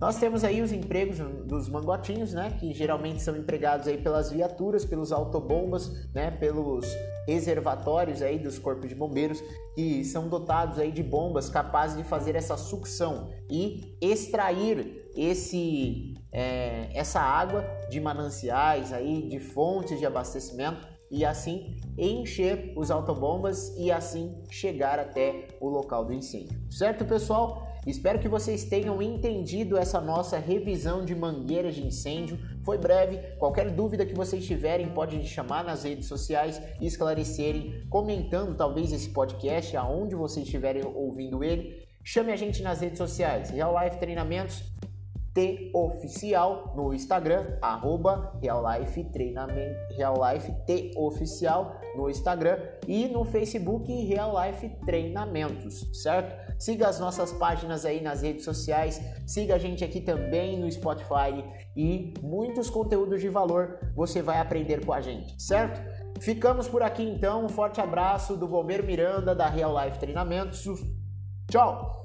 Nós 0.04 0.18
temos 0.18 0.44
aí 0.44 0.62
os 0.62 0.74
empregos 0.74 1.18
dos 1.48 1.70
mangotinhos, 1.70 2.34
né, 2.34 2.58
que 2.60 2.74
geralmente 2.74 3.22
são 3.22 3.38
empregados 3.38 3.88
aí 3.88 3.98
pelas 3.98 4.30
viaturas, 4.30 4.84
pelos 4.84 5.14
autobombas, 5.14 6.10
né, 6.14 6.30
pelos 6.30 6.86
reservatórios 7.26 8.22
aí 8.22 8.38
dos 8.38 8.60
corpos 8.60 8.90
de 8.90 8.96
bombeiros 8.96 9.42
que 9.74 10.04
são 10.04 10.28
dotados 10.28 10.78
aí 10.78 10.92
de 10.92 11.02
bombas 11.02 11.50
capazes 11.50 11.96
de 11.96 12.04
fazer 12.04 12.36
essa 12.36 12.58
sucção 12.58 13.30
e 13.50 13.96
extrair 14.02 15.10
esse 15.16 16.16
é, 16.34 16.90
essa 16.94 17.22
água 17.22 17.66
de 17.90 18.02
mananciais 18.02 18.92
aí 18.92 19.30
de 19.30 19.40
fontes 19.40 19.98
de 19.98 20.06
abastecimento 20.06 20.86
e 21.10 21.24
assim 21.24 21.78
encher 21.98 22.74
os 22.76 22.92
autobombas 22.92 23.74
e 23.78 23.90
assim 23.90 24.44
chegar 24.50 25.00
até 25.00 25.48
o 25.62 25.70
local 25.70 26.04
do 26.04 26.12
incêndio. 26.12 26.60
Certo, 26.70 27.06
pessoal? 27.06 27.72
Espero 27.86 28.20
que 28.20 28.28
vocês 28.28 28.64
tenham 28.64 29.02
entendido 29.02 29.78
essa 29.78 30.00
nossa 30.00 30.38
revisão 30.38 31.04
de 31.04 31.14
mangueiras 31.14 31.76
de 31.76 31.86
incêndio. 31.86 32.40
Foi 32.64 32.78
breve. 32.78 33.18
Qualquer 33.38 33.70
dúvida 33.72 34.06
que 34.06 34.16
vocês 34.16 34.46
tiverem, 34.46 34.90
podem 34.90 35.24
chamar 35.26 35.64
nas 35.64 35.84
redes 35.84 36.08
sociais 36.08 36.62
e 36.80 36.86
esclarecerem, 36.86 37.86
comentando 37.90 38.56
talvez 38.56 38.92
esse 38.92 39.10
podcast, 39.10 39.76
aonde 39.76 40.16
vocês 40.16 40.46
estiverem 40.46 40.84
ouvindo 40.86 41.44
ele. 41.44 41.84
Chame 42.04 42.32
a 42.32 42.36
gente 42.36 42.62
nas 42.62 42.82
redes 42.82 42.98
sociais, 42.98 43.50
Real 43.50 43.74
Life 43.82 43.98
Treinamentos, 43.98 44.64
T 45.34 45.72
Oficial 45.74 46.74
no 46.76 46.94
Instagram, 46.94 47.58
arroba 47.62 48.38
Real 48.42 48.64
Life 48.64 49.04
Treinamento, 49.06 49.80
Real 49.98 50.16
Life 50.16 50.52
T 50.68 50.92
Oficial 50.96 51.76
no 51.96 52.10
Instagram 52.10 52.60
e 52.88 53.08
no 53.08 53.26
Facebook 53.26 53.92
Real 54.06 54.32
Life 54.46 54.70
Treinamentos, 54.86 55.90
certo? 55.94 56.53
Siga 56.64 56.88
as 56.88 56.98
nossas 56.98 57.34
páginas 57.34 57.86
aí 57.86 58.00
nas 58.00 58.22
redes 58.22 58.46
sociais, 58.46 59.02
siga 59.28 59.56
a 59.56 59.58
gente 59.58 59.84
aqui 59.84 60.00
também 60.00 60.58
no 60.58 60.72
Spotify 60.72 61.44
e 61.76 62.14
muitos 62.22 62.70
conteúdos 62.70 63.20
de 63.20 63.28
valor 63.28 63.80
você 63.94 64.22
vai 64.22 64.40
aprender 64.40 64.86
com 64.86 64.94
a 64.94 65.02
gente, 65.02 65.44
certo? 65.44 65.82
Ficamos 66.22 66.70
por 66.70 66.82
aqui 66.82 67.04
então, 67.04 67.44
um 67.44 67.50
forte 67.50 67.82
abraço 67.82 68.38
do 68.38 68.48
Bombeiro 68.48 68.86
Miranda 68.86 69.36
da 69.36 69.50
Real 69.50 69.76
Life 69.78 70.00
Treinamentos. 70.00 70.64
Tchau! 71.52 72.03